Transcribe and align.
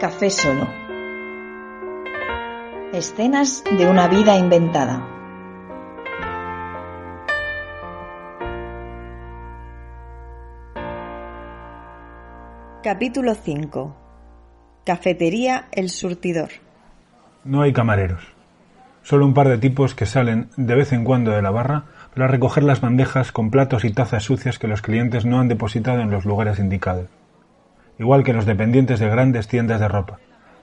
Café 0.00 0.28
Solo. 0.28 0.68
Escenas 2.92 3.64
de 3.64 3.86
una 3.88 4.08
vida 4.08 4.36
inventada. 4.36 5.02
Capítulo 12.82 13.34
5. 13.34 13.96
Cafetería 14.84 15.68
El 15.72 15.88
Surtidor. 15.88 16.50
No 17.44 17.62
hay 17.62 17.72
camareros. 17.72 18.22
Solo 19.02 19.24
un 19.24 19.32
par 19.32 19.48
de 19.48 19.56
tipos 19.56 19.94
que 19.94 20.04
salen 20.04 20.50
de 20.58 20.74
vez 20.74 20.92
en 20.92 21.04
cuando 21.04 21.30
de 21.30 21.40
la 21.40 21.50
barra 21.50 21.84
para 22.14 22.28
recoger 22.28 22.64
las 22.64 22.82
bandejas 22.82 23.32
con 23.32 23.50
platos 23.50 23.86
y 23.86 23.94
tazas 23.94 24.24
sucias 24.24 24.58
que 24.58 24.68
los 24.68 24.82
clientes 24.82 25.24
no 25.24 25.40
han 25.40 25.48
depositado 25.48 26.02
en 26.02 26.10
los 26.10 26.26
lugares 26.26 26.58
indicados 26.58 27.08
igual 27.98 28.24
que 28.24 28.32
los 28.32 28.46
dependientes 28.46 29.00
de 29.00 29.08
grandes 29.08 29.48
tiendas 29.48 29.80
de 29.80 29.88
ropa. 29.88 30.18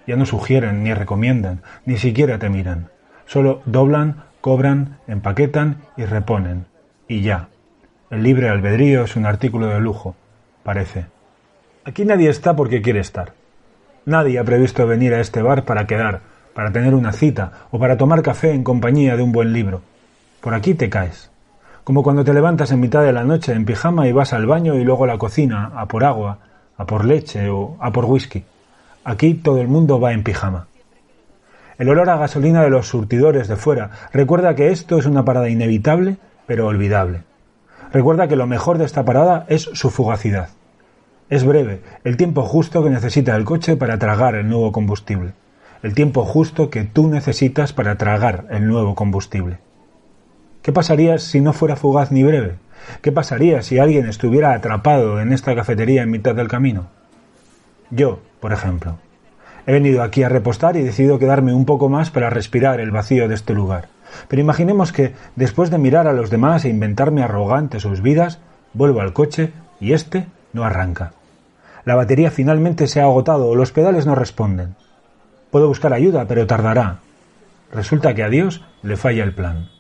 Ya 0.06 0.16
no 0.16 0.26
sugieren, 0.26 0.84
ni 0.84 0.94
recomiendan, 0.94 1.62
ni 1.86 1.98
siquiera 1.98 2.38
te 2.38 2.50
miran. 2.50 2.90
Solo 3.26 3.62
doblan, 3.66 4.24
cobran, 4.42 4.98
empaquetan 5.08 5.78
y 5.96 6.06
reponen. 6.06 6.66
Y 7.08 7.22
ya. 7.22 7.48
El 8.10 8.24
libre 8.24 8.50
albedrío 8.50 9.04
es 9.04 9.16
un 9.16 9.26
artículo 9.26 9.68
de 9.68 9.80
lujo, 9.80 10.16
parece. 10.64 11.06
Aquí 11.86 12.06
nadie 12.06 12.30
está 12.30 12.56
porque 12.56 12.82
quiere 12.82 13.00
estar. 13.00 13.34
Nadie 14.06 14.38
ha 14.38 14.44
previsto 14.44 14.86
venir 14.86 15.14
a 15.14 15.22
este 15.22 15.42
bar 15.42 15.64
para 15.64 15.88
quedar, 15.88 16.22
para 16.54 16.72
tener 16.72 16.94
una 16.94 17.14
cita 17.14 17.52
o 17.72 17.80
para 17.80 17.98
tomar 17.98 18.22
café 18.22 18.52
en 18.52 18.64
compañía 18.64 19.16
de 19.16 19.24
un 19.24 19.32
buen 19.32 19.54
libro. 19.54 19.82
Por 20.42 20.54
aquí 20.54 20.74
te 20.74 20.90
caes. 20.90 21.32
Como 21.84 22.04
cuando 22.04 22.24
te 22.24 22.34
levantas 22.34 22.72
en 22.72 22.82
mitad 22.82 23.02
de 23.02 23.14
la 23.14 23.24
noche 23.24 23.54
en 23.54 23.66
pijama 23.66 24.08
y 24.08 24.12
vas 24.12 24.34
al 24.34 24.46
baño 24.46 24.76
y 24.76 24.84
luego 24.84 25.06
a 25.06 25.08
la 25.08 25.18
cocina 25.18 25.72
a 25.76 25.88
por 25.88 26.04
agua 26.04 26.40
a 26.78 26.86
por 26.86 27.06
leche 27.06 27.50
o 27.50 27.78
a 27.80 27.92
por 27.92 28.06
whisky. 28.06 28.44
Aquí 29.04 29.34
todo 29.34 29.60
el 29.60 29.68
mundo 29.68 30.00
va 30.00 30.14
en 30.14 30.24
pijama. 30.24 30.68
El 31.78 31.90
olor 31.90 32.10
a 32.10 32.18
gasolina 32.18 32.64
de 32.64 32.70
los 32.70 32.88
surtidores 32.88 33.48
de 33.48 33.56
fuera 33.56 33.90
recuerda 34.12 34.56
que 34.56 34.72
esto 34.72 34.98
es 34.98 35.06
una 35.06 35.26
parada 35.26 35.50
inevitable, 35.50 36.18
pero 36.46 36.68
olvidable. 36.68 37.24
Recuerda 37.92 38.28
que 38.28 38.36
lo 38.36 38.48
mejor 38.48 38.78
de 38.78 38.86
esta 38.86 39.06
parada 39.06 39.46
es 39.50 39.64
su 39.74 39.90
fugacidad. 39.90 40.50
Es 41.30 41.44
breve, 41.44 41.82
el 42.04 42.18
tiempo 42.18 42.44
justo 42.44 42.84
que 42.84 42.90
necesita 42.90 43.36
el 43.36 43.44
coche 43.44 43.76
para 43.76 43.98
tragar 43.98 44.36
el 44.36 44.50
nuevo 44.50 44.72
combustible. 44.72 45.34
El 45.82 45.94
tiempo 45.94 46.26
justo 46.26 46.70
que 46.70 46.84
tú 46.84 47.08
necesitas 47.08 47.74
para 47.74 47.98
tragar 47.98 48.46
el 48.52 48.68
nuevo 48.68 48.96
combustible. 48.96 49.58
¿Qué 50.64 50.72
pasaría 50.72 51.18
si 51.18 51.42
no 51.42 51.52
fuera 51.52 51.76
fugaz 51.76 52.10
ni 52.10 52.24
breve? 52.24 52.56
¿Qué 53.02 53.12
pasaría 53.12 53.62
si 53.62 53.80
alguien 53.80 54.08
estuviera 54.08 54.54
atrapado 54.54 55.20
en 55.20 55.34
esta 55.34 55.54
cafetería 55.54 56.04
en 56.04 56.10
mitad 56.10 56.36
del 56.36 56.48
camino? 56.48 56.88
Yo, 57.92 58.22
por 58.40 58.54
ejemplo. 58.54 58.98
He 59.68 59.74
venido 59.74 60.02
aquí 60.02 60.24
a 60.24 60.30
repostar 60.30 60.78
y 60.78 60.80
he 60.80 60.84
decidido 60.86 61.20
quedarme 61.20 61.54
un 61.54 61.66
poco 61.66 61.90
más 61.90 62.12
para 62.12 62.30
respirar 62.30 62.80
el 62.80 62.92
vacío 62.92 63.28
de 63.28 63.36
este 63.36 63.54
lugar. 63.54 63.90
Pero 64.30 64.42
imaginemos 64.42 64.94
que, 64.94 65.14
después 65.36 65.70
de 65.70 65.80
mirar 65.80 66.08
a 66.08 66.14
los 66.14 66.30
demás 66.30 66.64
e 66.64 66.70
inventarme 66.70 67.24
arrogante 67.24 67.82
sus 67.82 68.02
vidas, 68.02 68.40
vuelvo 68.74 69.02
al 69.02 69.12
coche 69.12 69.52
y 69.82 69.92
este 69.92 70.28
no 70.54 70.64
arranca. 70.64 71.12
La 71.84 71.96
batería 71.96 72.32
finalmente 72.32 72.88
se 72.88 73.02
ha 73.02 73.04
agotado 73.04 73.50
o 73.50 73.56
los 73.56 73.74
pedales 73.74 74.06
no 74.06 74.16
responden. 74.16 74.76
Puedo 75.52 75.68
buscar 75.68 75.92
ayuda, 75.92 76.26
pero 76.26 76.48
tardará. 76.48 77.00
Resulta 77.74 78.14
que 78.14 78.24
a 78.24 78.30
Dios 78.30 78.64
le 78.82 78.96
falla 78.96 79.26
el 79.26 79.36
plan. 79.36 79.73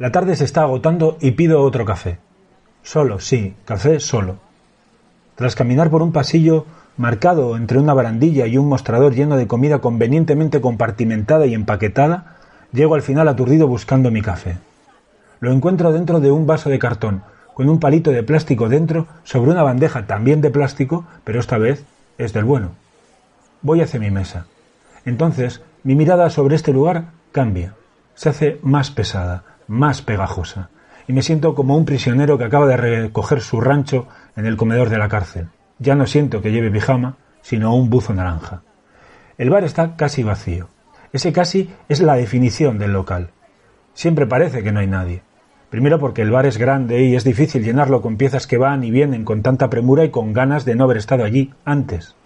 La 0.00 0.10
tarde 0.10 0.34
se 0.34 0.44
está 0.44 0.62
agotando 0.62 1.18
y 1.20 1.32
pido 1.32 1.60
otro 1.60 1.84
café. 1.84 2.16
Solo, 2.82 3.20
sí, 3.20 3.54
café 3.66 4.00
solo. 4.00 4.36
Tras 5.34 5.54
caminar 5.54 5.90
por 5.90 6.00
un 6.00 6.10
pasillo 6.10 6.64
marcado 6.96 7.54
entre 7.54 7.78
una 7.78 7.92
barandilla 7.92 8.46
y 8.46 8.56
un 8.56 8.66
mostrador 8.66 9.14
lleno 9.14 9.36
de 9.36 9.46
comida 9.46 9.80
convenientemente 9.80 10.62
compartimentada 10.62 11.44
y 11.44 11.52
empaquetada, 11.52 12.36
llego 12.72 12.94
al 12.94 13.02
final 13.02 13.28
aturdido 13.28 13.68
buscando 13.68 14.10
mi 14.10 14.22
café. 14.22 14.56
Lo 15.38 15.52
encuentro 15.52 15.92
dentro 15.92 16.18
de 16.18 16.32
un 16.32 16.46
vaso 16.46 16.70
de 16.70 16.78
cartón, 16.78 17.22
con 17.52 17.68
un 17.68 17.78
palito 17.78 18.10
de 18.10 18.22
plástico 18.22 18.70
dentro, 18.70 19.06
sobre 19.24 19.50
una 19.50 19.62
bandeja 19.62 20.06
también 20.06 20.40
de 20.40 20.48
plástico, 20.48 21.04
pero 21.24 21.40
esta 21.40 21.58
vez 21.58 21.84
es 22.16 22.32
del 22.32 22.44
bueno. 22.44 22.70
Voy 23.60 23.82
hacia 23.82 24.00
mi 24.00 24.10
mesa. 24.10 24.46
Entonces, 25.04 25.60
mi 25.82 25.94
mirada 25.94 26.30
sobre 26.30 26.56
este 26.56 26.72
lugar 26.72 27.10
cambia, 27.32 27.74
se 28.14 28.30
hace 28.30 28.58
más 28.62 28.90
pesada, 28.90 29.44
más 29.70 30.02
pegajosa, 30.02 30.68
y 31.06 31.12
me 31.12 31.22
siento 31.22 31.54
como 31.54 31.76
un 31.76 31.84
prisionero 31.84 32.36
que 32.36 32.44
acaba 32.44 32.66
de 32.66 32.76
recoger 32.76 33.40
su 33.40 33.60
rancho 33.60 34.08
en 34.34 34.44
el 34.44 34.56
comedor 34.56 34.90
de 34.90 34.98
la 34.98 35.08
cárcel. 35.08 35.48
Ya 35.78 35.94
no 35.94 36.08
siento 36.08 36.42
que 36.42 36.50
lleve 36.50 36.72
pijama, 36.72 37.18
sino 37.40 37.74
un 37.76 37.88
buzo 37.88 38.12
naranja. 38.12 38.62
El 39.38 39.48
bar 39.48 39.62
está 39.62 39.94
casi 39.94 40.24
vacío. 40.24 40.68
Ese 41.12 41.32
casi 41.32 41.70
es 41.88 42.00
la 42.00 42.16
definición 42.16 42.78
del 42.78 42.92
local. 42.92 43.30
Siempre 43.94 44.26
parece 44.26 44.64
que 44.64 44.72
no 44.72 44.80
hay 44.80 44.88
nadie. 44.88 45.22
Primero 45.70 46.00
porque 46.00 46.22
el 46.22 46.32
bar 46.32 46.46
es 46.46 46.58
grande 46.58 47.04
y 47.04 47.14
es 47.14 47.22
difícil 47.22 47.62
llenarlo 47.62 48.02
con 48.02 48.16
piezas 48.16 48.48
que 48.48 48.58
van 48.58 48.82
y 48.82 48.90
vienen 48.90 49.24
con 49.24 49.42
tanta 49.42 49.70
premura 49.70 50.04
y 50.04 50.10
con 50.10 50.32
ganas 50.32 50.64
de 50.64 50.74
no 50.74 50.82
haber 50.82 50.96
estado 50.96 51.22
allí 51.22 51.54
antes. 51.64 52.16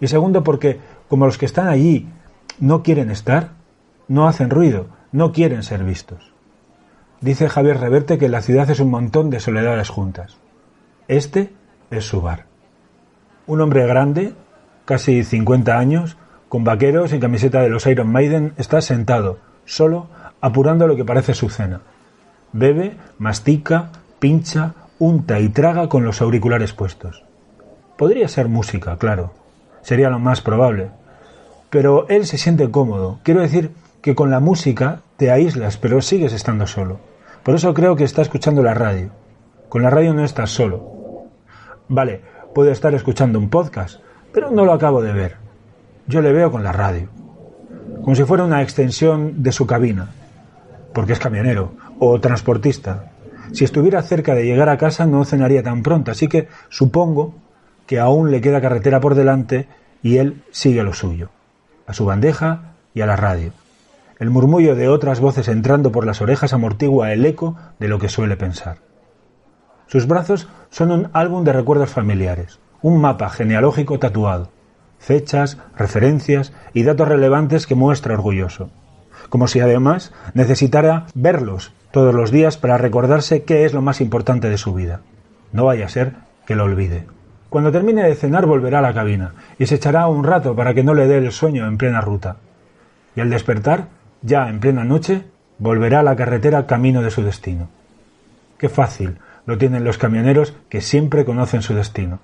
Y 0.00 0.08
segundo 0.08 0.42
porque, 0.42 0.80
como 1.08 1.26
los 1.26 1.38
que 1.38 1.46
están 1.46 1.68
allí 1.68 2.08
no 2.58 2.82
quieren 2.82 3.10
estar, 3.10 3.50
no 4.08 4.26
hacen 4.26 4.50
ruido, 4.50 4.88
no 5.12 5.30
quieren 5.30 5.62
ser 5.62 5.84
vistos. 5.84 6.35
Dice 7.20 7.48
Javier 7.48 7.80
Reverte 7.80 8.18
que 8.18 8.28
la 8.28 8.42
ciudad 8.42 8.68
es 8.70 8.80
un 8.80 8.90
montón 8.90 9.30
de 9.30 9.40
soledades 9.40 9.88
juntas. 9.88 10.36
Este 11.08 11.52
es 11.90 12.04
su 12.04 12.20
bar. 12.20 12.44
Un 13.46 13.60
hombre 13.60 13.86
grande, 13.86 14.34
casi 14.84 15.24
50 15.24 15.78
años, 15.78 16.16
con 16.48 16.64
vaqueros 16.64 17.12
y 17.12 17.18
camiseta 17.18 17.60
de 17.62 17.70
los 17.70 17.86
Iron 17.86 18.12
Maiden, 18.12 18.52
está 18.58 18.80
sentado, 18.80 19.38
solo, 19.64 20.08
apurando 20.40 20.86
lo 20.86 20.96
que 20.96 21.04
parece 21.04 21.34
su 21.34 21.48
cena. 21.48 21.80
Bebe, 22.52 22.96
mastica, 23.18 23.90
pincha, 24.18 24.74
unta 24.98 25.40
y 25.40 25.48
traga 25.48 25.88
con 25.88 26.04
los 26.04 26.20
auriculares 26.20 26.72
puestos. 26.72 27.24
Podría 27.96 28.28
ser 28.28 28.48
música, 28.48 28.96
claro. 28.98 29.32
Sería 29.82 30.10
lo 30.10 30.18
más 30.18 30.42
probable. 30.42 30.90
Pero 31.70 32.08
él 32.08 32.26
se 32.26 32.38
siente 32.38 32.70
cómodo. 32.70 33.20
Quiero 33.22 33.40
decir 33.40 33.72
que 34.06 34.14
con 34.14 34.30
la 34.30 34.38
música 34.38 35.00
te 35.16 35.32
aíslas, 35.32 35.78
pero 35.78 36.00
sigues 36.00 36.32
estando 36.32 36.68
solo. 36.68 37.00
Por 37.42 37.56
eso 37.56 37.74
creo 37.74 37.96
que 37.96 38.04
está 38.04 38.22
escuchando 38.22 38.62
la 38.62 38.72
radio. 38.72 39.10
Con 39.68 39.82
la 39.82 39.90
radio 39.90 40.14
no 40.14 40.22
estás 40.22 40.50
solo. 40.50 41.24
Vale, 41.88 42.20
puedo 42.54 42.70
estar 42.70 42.94
escuchando 42.94 43.40
un 43.40 43.50
podcast, 43.50 43.98
pero 44.32 44.52
no 44.52 44.64
lo 44.64 44.72
acabo 44.72 45.02
de 45.02 45.12
ver. 45.12 45.36
Yo 46.06 46.22
le 46.22 46.32
veo 46.32 46.52
con 46.52 46.62
la 46.62 46.70
radio. 46.70 47.08
Como 48.04 48.14
si 48.14 48.22
fuera 48.22 48.44
una 48.44 48.62
extensión 48.62 49.42
de 49.42 49.50
su 49.50 49.66
cabina. 49.66 50.08
Porque 50.94 51.14
es 51.14 51.18
camionero 51.18 51.72
o 51.98 52.20
transportista. 52.20 53.10
Si 53.50 53.64
estuviera 53.64 54.00
cerca 54.02 54.36
de 54.36 54.46
llegar 54.46 54.68
a 54.68 54.78
casa 54.78 55.04
no 55.04 55.24
cenaría 55.24 55.64
tan 55.64 55.82
pronto, 55.82 56.12
así 56.12 56.28
que 56.28 56.46
supongo 56.68 57.34
que 57.88 57.98
aún 57.98 58.30
le 58.30 58.40
queda 58.40 58.60
carretera 58.60 59.00
por 59.00 59.16
delante 59.16 59.66
y 60.00 60.18
él 60.18 60.44
sigue 60.52 60.84
lo 60.84 60.92
suyo. 60.92 61.30
A 61.88 61.92
su 61.92 62.04
bandeja 62.04 62.74
y 62.94 63.00
a 63.00 63.06
la 63.06 63.16
radio. 63.16 63.50
El 64.18 64.30
murmullo 64.30 64.74
de 64.74 64.88
otras 64.88 65.20
voces 65.20 65.46
entrando 65.48 65.92
por 65.92 66.06
las 66.06 66.22
orejas 66.22 66.54
amortigua 66.54 67.12
el 67.12 67.26
eco 67.26 67.54
de 67.78 67.88
lo 67.88 67.98
que 67.98 68.08
suele 68.08 68.36
pensar. 68.36 68.78
Sus 69.88 70.06
brazos 70.06 70.48
son 70.70 70.90
un 70.90 71.10
álbum 71.12 71.44
de 71.44 71.52
recuerdos 71.52 71.90
familiares, 71.90 72.58
un 72.80 72.98
mapa 72.98 73.28
genealógico 73.28 73.98
tatuado, 73.98 74.48
fechas, 74.98 75.58
referencias 75.76 76.54
y 76.72 76.82
datos 76.82 77.08
relevantes 77.08 77.66
que 77.66 77.74
muestra 77.74 78.14
orgulloso, 78.14 78.70
como 79.28 79.48
si 79.48 79.60
además 79.60 80.14
necesitara 80.32 81.06
verlos 81.14 81.72
todos 81.90 82.14
los 82.14 82.30
días 82.30 82.56
para 82.56 82.78
recordarse 82.78 83.44
qué 83.44 83.66
es 83.66 83.74
lo 83.74 83.82
más 83.82 84.00
importante 84.00 84.48
de 84.48 84.58
su 84.58 84.72
vida. 84.72 85.00
No 85.52 85.66
vaya 85.66 85.86
a 85.86 85.90
ser 85.90 86.14
que 86.46 86.56
lo 86.56 86.64
olvide. 86.64 87.04
Cuando 87.50 87.70
termine 87.70 88.02
de 88.02 88.14
cenar 88.14 88.46
volverá 88.46 88.78
a 88.78 88.82
la 88.82 88.94
cabina 88.94 89.34
y 89.58 89.66
se 89.66 89.74
echará 89.74 90.06
un 90.08 90.24
rato 90.24 90.56
para 90.56 90.72
que 90.72 90.84
no 90.84 90.94
le 90.94 91.06
dé 91.06 91.18
el 91.18 91.32
sueño 91.32 91.66
en 91.66 91.76
plena 91.76 92.00
ruta. 92.00 92.36
Y 93.14 93.20
al 93.20 93.30
despertar 93.30 93.88
ya 94.26 94.48
en 94.48 94.58
plena 94.58 94.84
noche, 94.84 95.22
volverá 95.58 96.00
a 96.00 96.02
la 96.02 96.16
carretera 96.16 96.66
camino 96.66 97.00
de 97.00 97.10
su 97.12 97.22
destino. 97.22 97.68
Qué 98.58 98.68
fácil 98.68 99.18
lo 99.46 99.56
tienen 99.56 99.84
los 99.84 99.98
camioneros 99.98 100.54
que 100.68 100.80
siempre 100.80 101.24
conocen 101.24 101.62
su 101.62 101.74
destino. 101.74 102.18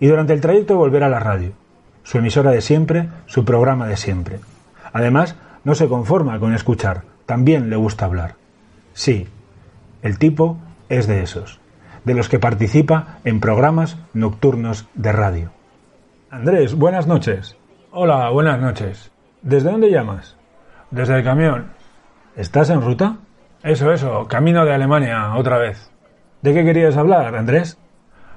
Y 0.00 0.08
durante 0.08 0.32
el 0.32 0.40
trayecto 0.40 0.76
volverá 0.76 1.06
a 1.06 1.10
la 1.10 1.20
radio, 1.20 1.52
su 2.02 2.18
emisora 2.18 2.50
de 2.50 2.60
siempre, 2.60 3.08
su 3.26 3.44
programa 3.44 3.86
de 3.86 3.96
siempre. 3.96 4.40
Además, 4.92 5.36
no 5.62 5.76
se 5.76 5.86
conforma 5.86 6.40
con 6.40 6.52
escuchar, 6.54 7.02
también 7.24 7.70
le 7.70 7.76
gusta 7.76 8.06
hablar. 8.06 8.34
Sí, 8.92 9.28
el 10.02 10.18
tipo 10.18 10.58
es 10.88 11.06
de 11.06 11.22
esos, 11.22 11.60
de 12.04 12.14
los 12.14 12.28
que 12.28 12.40
participa 12.40 13.18
en 13.24 13.38
programas 13.38 13.96
nocturnos 14.12 14.88
de 14.94 15.12
radio. 15.12 15.50
Andrés, 16.30 16.74
buenas 16.74 17.06
noches. 17.06 17.56
Hola, 17.92 18.28
buenas 18.30 18.60
noches. 18.60 19.12
¿Desde 19.42 19.70
dónde 19.70 19.90
llamas? 19.90 20.36
Desde 20.92 21.16
el 21.16 21.24
camión. 21.24 21.72
¿Estás 22.36 22.70
en 22.70 22.82
ruta? 22.82 23.16
Eso, 23.62 23.92
eso, 23.92 24.28
camino 24.28 24.64
de 24.64 24.74
Alemania, 24.74 25.34
otra 25.34 25.58
vez. 25.58 25.90
¿De 26.42 26.52
qué 26.52 26.64
querías 26.64 26.96
hablar, 26.96 27.34
Andrés? 27.34 27.78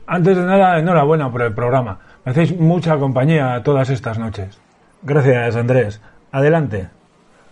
Antes 0.08 0.38
de 0.38 0.44
nada, 0.44 0.80
enhorabuena 0.80 1.30
por 1.30 1.42
el 1.42 1.54
programa. 1.54 2.00
Me 2.24 2.32
hacéis 2.32 2.58
mucha 2.58 2.98
compañía 2.98 3.62
todas 3.64 3.90
estas 3.90 4.18
noches. 4.18 4.58
Gracias, 5.04 5.56
Andrés. 5.58 6.02
Adelante. 6.32 6.88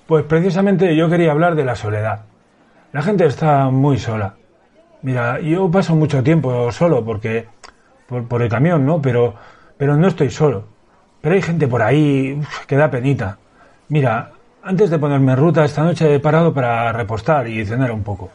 Pues 0.07 0.23
precisamente 0.23 0.95
yo 0.95 1.09
quería 1.09 1.31
hablar 1.31 1.55
de 1.55 1.65
la 1.65 1.75
soledad. 1.75 2.21
La 2.91 3.01
gente 3.01 3.25
está 3.25 3.69
muy 3.69 3.97
sola. 3.97 4.35
Mira, 5.01 5.39
yo 5.41 5.69
paso 5.69 5.95
mucho 5.95 6.23
tiempo 6.23 6.71
solo 6.71 7.03
porque 7.03 7.47
por, 8.07 8.41
el 8.41 8.49
camión, 8.49 8.85
¿no? 8.85 9.01
Pero 9.01 9.35
pero 9.77 9.97
no 9.97 10.07
estoy 10.07 10.29
solo. 10.29 10.65
Pero 11.21 11.35
hay 11.35 11.41
gente 11.41 11.67
por 11.67 11.81
ahí 11.81 12.41
que 12.67 12.77
da 12.77 12.89
penita. 12.89 13.37
Mira, 13.89 14.32
antes 14.63 14.89
de 14.89 14.97
ponerme 14.97 15.33
en 15.33 15.37
ruta 15.37 15.65
esta 15.65 15.83
noche 15.83 16.15
he 16.15 16.19
parado 16.19 16.53
para 16.53 16.91
repostar 16.93 17.47
y 17.47 17.65
cenar 17.65 17.91
un 17.91 18.03
poco. 18.03 18.29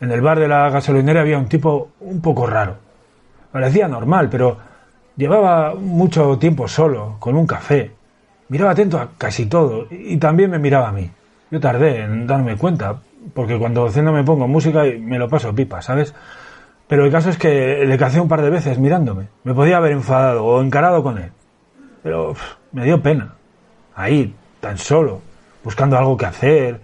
En 0.00 0.10
el 0.10 0.22
bar 0.22 0.38
de 0.38 0.48
la 0.48 0.70
gasolinera 0.70 1.20
había 1.20 1.38
un 1.38 1.48
tipo 1.48 1.90
un 2.00 2.20
poco 2.20 2.46
raro. 2.46 2.76
Parecía 3.52 3.88
normal, 3.88 4.28
pero 4.30 4.56
llevaba 5.16 5.74
mucho 5.74 6.38
tiempo 6.38 6.68
solo, 6.68 7.16
con 7.18 7.36
un 7.36 7.46
café. 7.46 7.92
Miraba 8.48 8.70
atento 8.70 8.98
a 8.98 9.10
casi 9.18 9.46
todo 9.46 9.86
y 9.90 10.16
también 10.16 10.50
me 10.50 10.58
miraba 10.58 10.88
a 10.88 10.92
mí. 10.92 11.10
Yo 11.50 11.60
tardé 11.60 12.02
en 12.02 12.26
darme 12.26 12.56
cuenta, 12.56 12.96
porque 13.34 13.58
cuando 13.58 13.90
ceno 13.90 14.12
me 14.12 14.24
pongo 14.24 14.48
música 14.48 14.86
y 14.86 14.98
me 14.98 15.18
lo 15.18 15.28
paso 15.28 15.54
pipa, 15.54 15.82
¿sabes? 15.82 16.14
Pero 16.86 17.04
el 17.04 17.12
caso 17.12 17.28
es 17.28 17.36
que 17.36 17.84
le 17.84 17.98
cacé 17.98 18.20
un 18.20 18.28
par 18.28 18.40
de 18.40 18.48
veces 18.48 18.78
mirándome. 18.78 19.28
Me 19.44 19.52
podía 19.52 19.76
haber 19.76 19.92
enfadado 19.92 20.44
o 20.44 20.62
encarado 20.62 21.02
con 21.02 21.18
él. 21.18 21.30
Pero 22.02 22.34
me 22.72 22.84
dio 22.84 23.02
pena. 23.02 23.34
Ahí, 23.94 24.34
tan 24.60 24.78
solo, 24.78 25.20
buscando 25.68 25.98
algo 25.98 26.16
que 26.16 26.24
hacer, 26.24 26.80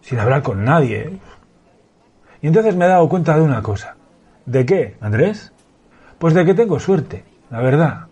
sin 0.00 0.18
hablar 0.18 0.40
con 0.40 0.64
nadie. 0.64 1.18
Y 2.40 2.46
entonces 2.46 2.74
me 2.74 2.86
he 2.86 2.88
dado 2.88 3.06
cuenta 3.06 3.36
de 3.36 3.42
una 3.42 3.60
cosa. 3.60 3.94
¿De 4.46 4.64
qué, 4.64 4.96
Andrés? 5.02 5.52
Pues 6.18 6.32
de 6.32 6.46
que 6.46 6.54
tengo 6.54 6.80
suerte, 6.80 7.24
la 7.50 7.60
verdad. 7.60 8.06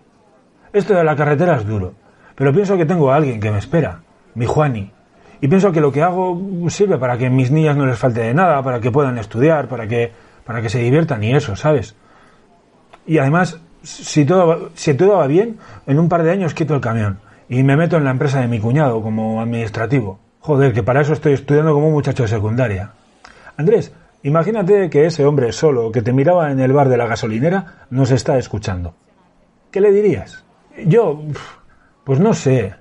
Esto 0.75 0.93
de 0.93 1.05
la 1.05 1.17
carretera 1.17 1.57
es 1.57 1.67
duro, 1.67 1.95
pero 2.35 2.53
pienso 2.53 2.77
que 2.77 2.85
tengo 2.85 3.11
a 3.11 3.17
alguien 3.17 3.41
que 3.41 3.51
me 3.51 3.57
espera, 3.57 4.03
mi 4.35 4.45
Juani. 4.45 4.93
Y 5.41 5.49
pienso 5.49 5.73
que 5.73 5.81
lo 5.81 5.91
que 5.91 6.03
hago 6.03 6.39
sirve 6.69 6.99
para 6.99 7.17
que 7.17 7.31
mis 7.31 7.51
niñas 7.51 7.79
no 7.79 7.87
les 7.87 7.99
falte 7.99 8.21
de 8.21 8.35
nada, 8.35 8.63
para 8.63 8.79
que 8.79 8.91
puedan 8.91 9.17
estudiar, 9.17 9.69
para 9.69 9.89
que, 9.89 10.13
para 10.45 10.61
que 10.61 10.69
se 10.69 10.81
diviertan 10.81 11.25
y 11.25 11.35
eso, 11.35 11.57
¿sabes? 11.57 11.97
Y 13.07 13.17
además, 13.17 13.59
si 13.83 14.27
todo, 14.27 14.69
si 14.75 14.93
todo 14.93 15.17
va 15.17 15.27
bien, 15.27 15.57
en 15.87 15.99
un 15.99 16.11
par 16.11 16.25
de 16.25 16.33
años 16.33 16.53
quito 16.53 16.75
el 16.75 16.83
camión 16.83 17.21
y 17.51 17.63
me 17.63 17.77
meto 17.77 17.99
en 17.99 18.05
la 18.05 18.13
empresa 18.13 18.41
de 18.41 18.49
mi 18.49 18.61
cuñado 18.61 19.03
como 19.03 19.43
administrativo. 19.43 20.19
Joder, 20.39 20.73
que 20.73 20.83
para 20.83 21.03
eso 21.03 21.13
estoy 21.13 21.35
estudiando 21.35 21.75
como 21.75 21.89
un 21.89 21.93
muchacho 21.93 22.23
de 22.23 22.31
secundaria. 22.31 22.93
Andrés, 23.59 23.93
Imagínate 24.23 24.91
que 24.91 25.07
ese 25.07 25.25
hombre 25.25 25.51
solo 25.53 25.91
que 25.91 26.03
te 26.03 26.13
miraba 26.13 26.51
en 26.51 26.61
el 26.61 26.75
bar 26.75 26.91
de 26.91 26.99
la 26.99 27.07
gasolinera 27.07 27.87
nos 27.89 28.11
está 28.11 28.37
escuchando. 28.37 28.95
¿Qué 29.71 29.81
le 29.81 29.93
dirías? 29.93 30.45
Yo, 30.85 31.23
pues 32.05 32.21
no 32.21 32.35
sé, 32.35 32.75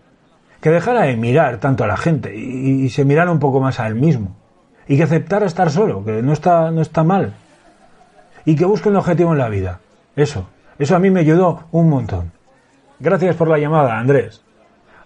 que 0.60 0.70
dejara 0.70 1.04
de 1.04 1.16
mirar 1.16 1.60
tanto 1.60 1.86
a 1.86 1.88
la 1.88 1.96
gente 1.96 2.36
y, 2.36 2.90
se 2.90 3.06
mirara 3.06 3.32
un 3.32 3.40
poco 3.40 3.62
más 3.62 3.80
a 3.80 3.88
él 3.88 3.96
mismo. 3.96 4.36
Y 4.86 4.98
que 4.98 5.04
aceptara 5.04 5.46
estar 5.46 5.70
solo, 5.70 6.04
que 6.04 6.22
no 6.22 6.34
está, 6.34 6.72
no 6.72 6.82
está 6.82 7.06
mal. 7.06 7.36
Y 8.44 8.58
que 8.58 8.66
busque 8.66 8.90
un 8.90 8.98
objetivo 8.98 9.32
en 9.32 9.38
la 9.38 9.48
vida. 9.48 9.80
Eso, 10.18 10.50
eso 10.78 10.96
a 10.96 11.00
mí 11.00 11.10
me 11.10 11.22
ayudó 11.22 11.68
un 11.72 11.90
montón. 11.90 12.34
Gracias 13.00 13.38
por 13.38 13.48
la 13.48 13.60
llamada, 13.60 13.98
Andrés. 13.98 14.44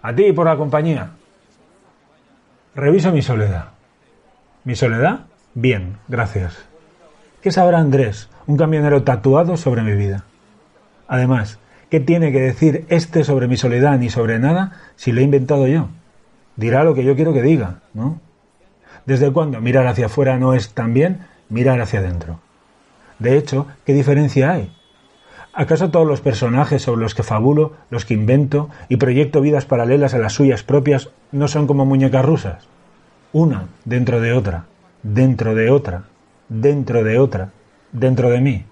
A 0.03 0.13
ti 0.13 0.33
por 0.33 0.45
la 0.45 0.57
compañía. 0.57 1.11
Reviso 2.75 3.13
mi 3.13 3.21
soledad. 3.21 3.69
¿Mi 4.65 4.75
soledad? 4.75 5.21
Bien, 5.53 5.97
gracias. 6.09 6.65
¿Qué 7.41 7.51
sabrá 7.51 7.79
Andrés, 7.79 8.29
un 8.45 8.57
camionero 8.57 9.03
tatuado 9.03 9.55
sobre 9.55 9.81
mi 9.81 9.93
vida? 9.93 10.25
Además, 11.07 11.57
¿qué 11.89 12.01
tiene 12.01 12.33
que 12.33 12.41
decir 12.41 12.85
este 12.89 13.23
sobre 13.23 13.47
mi 13.47 13.55
soledad 13.55 13.97
ni 13.97 14.09
sobre 14.09 14.39
nada 14.39 14.73
si 14.97 15.13
lo 15.13 15.21
he 15.21 15.23
inventado 15.23 15.67
yo? 15.67 15.87
Dirá 16.57 16.83
lo 16.83 16.95
que 16.95 17.05
yo 17.05 17.15
quiero 17.15 17.31
que 17.31 17.41
diga, 17.41 17.79
¿no? 17.93 18.19
¿Desde 19.05 19.31
cuándo 19.31 19.61
mirar 19.61 19.87
hacia 19.87 20.07
afuera 20.07 20.37
no 20.37 20.53
es 20.53 20.73
también 20.73 21.19
mirar 21.47 21.79
hacia 21.79 21.99
adentro? 21.99 22.41
De 23.19 23.37
hecho, 23.37 23.67
¿qué 23.85 23.93
diferencia 23.93 24.51
hay? 24.51 24.75
¿Acaso 25.53 25.91
todos 25.91 26.07
los 26.07 26.21
personajes 26.21 26.81
sobre 26.81 27.01
los 27.01 27.15
que 27.15 27.23
fabulo, 27.23 27.73
los 27.89 28.05
que 28.05 28.15
invento 28.15 28.69
y 28.89 28.97
proyecto 28.97 29.41
vidas 29.41 29.65
paralelas 29.65 30.13
a 30.13 30.17
las 30.17 30.33
suyas 30.33 30.63
propias 30.63 31.09
no 31.31 31.47
son 31.47 31.67
como 31.67 31.85
muñecas 31.85 32.25
rusas? 32.25 32.67
Una 33.31 33.67
dentro 33.85 34.19
de 34.19 34.33
otra 34.33 34.65
dentro 35.03 35.53
de 35.53 35.69
otra, 35.69 36.03
dentro 36.49 37.03
de 37.03 37.19
otra, 37.19 37.49
dentro 37.91 38.29
de 38.29 38.41
mí. 38.41 38.65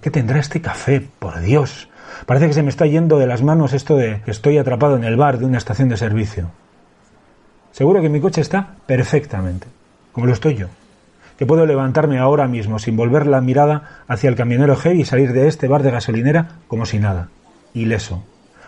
¿Qué 0.00 0.10
tendrá 0.10 0.40
este 0.40 0.60
café? 0.60 1.06
Por 1.18 1.40
Dios. 1.40 1.88
Parece 2.26 2.48
que 2.48 2.54
se 2.54 2.62
me 2.62 2.70
está 2.70 2.86
yendo 2.86 3.18
de 3.18 3.26
las 3.26 3.42
manos 3.42 3.72
esto 3.72 3.96
de 3.96 4.22
que 4.22 4.30
estoy 4.30 4.58
atrapado 4.58 4.96
en 4.96 5.04
el 5.04 5.16
bar 5.16 5.38
de 5.38 5.46
una 5.46 5.58
estación 5.58 5.88
de 5.88 5.96
servicio. 5.96 6.50
Seguro 7.72 8.02
que 8.02 8.08
mi 8.08 8.20
coche 8.20 8.40
está 8.40 8.76
perfectamente, 8.86 9.66
como 10.12 10.26
lo 10.26 10.32
estoy 10.32 10.54
yo. 10.56 10.68
Que 11.38 11.46
puedo 11.46 11.66
levantarme 11.66 12.18
ahora 12.18 12.46
mismo 12.46 12.78
sin 12.78 12.96
volver 12.96 13.26
la 13.26 13.40
mirada 13.40 14.04
hacia 14.06 14.28
el 14.28 14.36
camionero 14.36 14.76
G 14.76 14.96
y 14.96 15.04
salir 15.04 15.32
de 15.32 15.48
este 15.48 15.68
bar 15.68 15.82
de 15.82 15.90
gasolinera 15.90 16.60
como 16.68 16.86
si 16.86 16.98
nada, 16.98 17.28
ileso, 17.74 18.22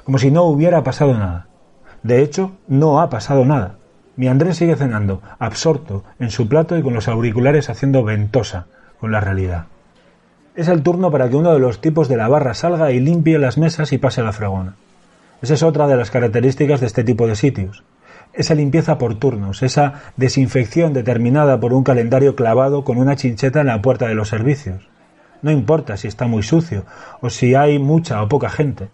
como 0.04 0.18
si 0.18 0.30
no 0.30 0.44
hubiera 0.44 0.82
pasado 0.82 1.14
nada. 1.14 1.46
De 2.02 2.22
hecho, 2.22 2.52
no 2.68 3.00
ha 3.00 3.10
pasado 3.10 3.44
nada. 3.44 3.76
Mi 4.16 4.28
Andrés 4.28 4.56
sigue 4.56 4.76
cenando, 4.76 5.22
absorto 5.38 6.04
en 6.18 6.30
su 6.30 6.48
plato 6.48 6.76
y 6.76 6.82
con 6.82 6.94
los 6.94 7.08
auriculares 7.08 7.68
haciendo 7.68 8.02
ventosa 8.02 8.66
con 8.98 9.12
la 9.12 9.20
realidad. 9.20 9.66
Es 10.54 10.68
el 10.68 10.82
turno 10.82 11.10
para 11.10 11.28
que 11.28 11.36
uno 11.36 11.52
de 11.52 11.58
los 11.58 11.80
tipos 11.82 12.08
de 12.08 12.16
la 12.16 12.28
barra 12.28 12.54
salga 12.54 12.90
y 12.90 12.98
limpie 12.98 13.38
las 13.38 13.58
mesas 13.58 13.92
y 13.92 13.98
pase 13.98 14.22
la 14.22 14.32
fregona. 14.32 14.76
Esa 15.42 15.54
es 15.54 15.62
otra 15.62 15.86
de 15.86 15.96
las 15.96 16.10
características 16.10 16.80
de 16.80 16.86
este 16.86 17.04
tipo 17.04 17.26
de 17.26 17.36
sitios. 17.36 17.84
Esa 18.36 18.54
limpieza 18.54 18.98
por 18.98 19.14
turnos, 19.14 19.62
esa 19.62 19.94
desinfección 20.16 20.92
determinada 20.92 21.58
por 21.58 21.72
un 21.72 21.82
calendario 21.82 22.36
clavado 22.36 22.84
con 22.84 22.98
una 22.98 23.16
chincheta 23.16 23.62
en 23.62 23.68
la 23.68 23.80
puerta 23.80 24.06
de 24.06 24.14
los 24.14 24.28
servicios. 24.28 24.90
No 25.40 25.50
importa 25.50 25.96
si 25.96 26.06
está 26.06 26.26
muy 26.26 26.42
sucio 26.42 26.84
o 27.22 27.30
si 27.30 27.54
hay 27.54 27.78
mucha 27.78 28.22
o 28.22 28.28
poca 28.28 28.50
gente. 28.50 28.88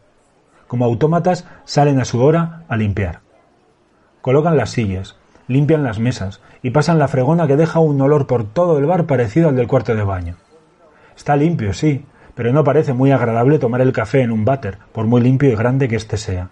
Como 0.68 0.84
autómatas 0.84 1.44
salen 1.64 1.98
a 1.98 2.04
su 2.04 2.22
hora 2.22 2.62
a 2.68 2.76
limpiar. 2.76 3.18
Colocan 4.20 4.56
las 4.56 4.70
sillas, 4.70 5.16
limpian 5.48 5.82
las 5.82 5.98
mesas 5.98 6.40
y 6.62 6.70
pasan 6.70 7.00
la 7.00 7.08
fregona 7.08 7.48
que 7.48 7.56
deja 7.56 7.80
un 7.80 8.00
olor 8.00 8.28
por 8.28 8.44
todo 8.44 8.78
el 8.78 8.86
bar 8.86 9.06
parecido 9.06 9.48
al 9.48 9.56
del 9.56 9.66
cuarto 9.66 9.96
de 9.96 10.04
baño. 10.04 10.36
Está 11.16 11.34
limpio, 11.34 11.72
sí, 11.74 12.06
pero 12.36 12.52
no 12.52 12.62
parece 12.62 12.92
muy 12.92 13.10
agradable 13.10 13.58
tomar 13.58 13.80
el 13.80 13.92
café 13.92 14.22
en 14.22 14.30
un 14.30 14.44
váter, 14.44 14.78
por 14.92 15.06
muy 15.06 15.20
limpio 15.20 15.50
y 15.50 15.56
grande 15.56 15.88
que 15.88 15.96
éste 15.96 16.16
sea. 16.16 16.50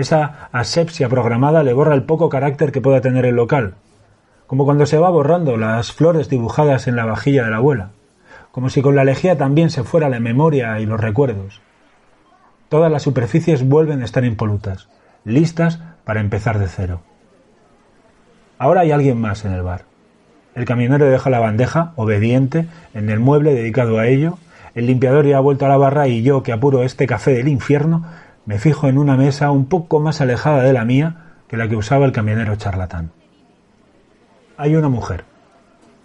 Esa 0.00 0.48
asepsia 0.50 1.10
programada 1.10 1.62
le 1.62 1.74
borra 1.74 1.94
el 1.94 2.04
poco 2.04 2.30
carácter 2.30 2.72
que 2.72 2.80
pueda 2.80 3.02
tener 3.02 3.26
el 3.26 3.36
local, 3.36 3.74
como 4.46 4.64
cuando 4.64 4.86
se 4.86 4.96
va 4.96 5.10
borrando 5.10 5.58
las 5.58 5.92
flores 5.92 6.30
dibujadas 6.30 6.88
en 6.88 6.96
la 6.96 7.04
vajilla 7.04 7.44
de 7.44 7.50
la 7.50 7.58
abuela, 7.58 7.90
como 8.50 8.70
si 8.70 8.80
con 8.80 8.96
la 8.96 9.04
lejía 9.04 9.36
también 9.36 9.68
se 9.68 9.84
fuera 9.84 10.08
la 10.08 10.18
memoria 10.18 10.80
y 10.80 10.86
los 10.86 10.98
recuerdos. 10.98 11.60
Todas 12.70 12.90
las 12.90 13.02
superficies 13.02 13.68
vuelven 13.68 14.00
a 14.00 14.06
estar 14.06 14.24
impolutas, 14.24 14.88
listas 15.26 15.80
para 16.04 16.20
empezar 16.20 16.58
de 16.58 16.68
cero. 16.68 17.02
Ahora 18.56 18.80
hay 18.80 18.92
alguien 18.92 19.20
más 19.20 19.44
en 19.44 19.52
el 19.52 19.60
bar. 19.60 19.82
El 20.54 20.64
camionero 20.64 21.10
deja 21.10 21.28
la 21.28 21.40
bandeja, 21.40 21.92
obediente, 21.96 22.68
en 22.94 23.10
el 23.10 23.20
mueble 23.20 23.52
dedicado 23.52 23.98
a 23.98 24.06
ello, 24.06 24.38
el 24.74 24.86
limpiador 24.86 25.26
ya 25.26 25.36
ha 25.36 25.40
vuelto 25.40 25.66
a 25.66 25.68
la 25.68 25.76
barra 25.76 26.08
y 26.08 26.22
yo, 26.22 26.42
que 26.42 26.52
apuro 26.52 26.84
este 26.84 27.06
café 27.06 27.32
del 27.34 27.48
infierno, 27.48 28.06
me 28.46 28.58
fijo 28.58 28.88
en 28.88 28.98
una 28.98 29.16
mesa 29.16 29.50
un 29.50 29.66
poco 29.66 30.00
más 30.00 30.20
alejada 30.20 30.62
de 30.62 30.72
la 30.72 30.84
mía 30.84 31.34
que 31.48 31.56
la 31.56 31.68
que 31.68 31.76
usaba 31.76 32.06
el 32.06 32.12
camionero 32.12 32.56
charlatán. 32.56 33.10
Hay 34.56 34.76
una 34.76 34.88
mujer, 34.88 35.24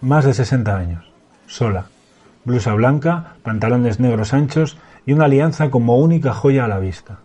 más 0.00 0.24
de 0.24 0.34
60 0.34 0.76
años, 0.76 1.12
sola, 1.46 1.86
blusa 2.44 2.74
blanca, 2.74 3.34
pantalones 3.42 4.00
negros 4.00 4.32
anchos 4.32 4.78
y 5.04 5.12
una 5.12 5.26
alianza 5.26 5.70
como 5.70 5.98
única 5.98 6.32
joya 6.32 6.64
a 6.64 6.68
la 6.68 6.78
vista. 6.78 7.18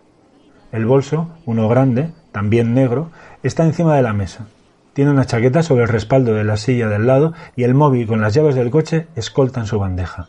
El 0.72 0.86
bolso, 0.86 1.30
uno 1.46 1.68
grande, 1.68 2.12
también 2.32 2.74
negro, 2.74 3.10
está 3.42 3.64
encima 3.64 3.94
de 3.96 4.02
la 4.02 4.12
mesa. 4.12 4.46
Tiene 4.92 5.10
una 5.10 5.26
chaqueta 5.26 5.62
sobre 5.62 5.82
el 5.82 5.88
respaldo 5.88 6.34
de 6.34 6.44
la 6.44 6.56
silla 6.56 6.88
del 6.88 7.06
lado 7.06 7.32
y 7.56 7.64
el 7.64 7.74
móvil 7.74 8.06
con 8.06 8.20
las 8.20 8.34
llaves 8.34 8.54
del 8.54 8.70
coche 8.70 9.06
escoltan 9.16 9.66
su 9.66 9.78
bandeja. 9.78 10.28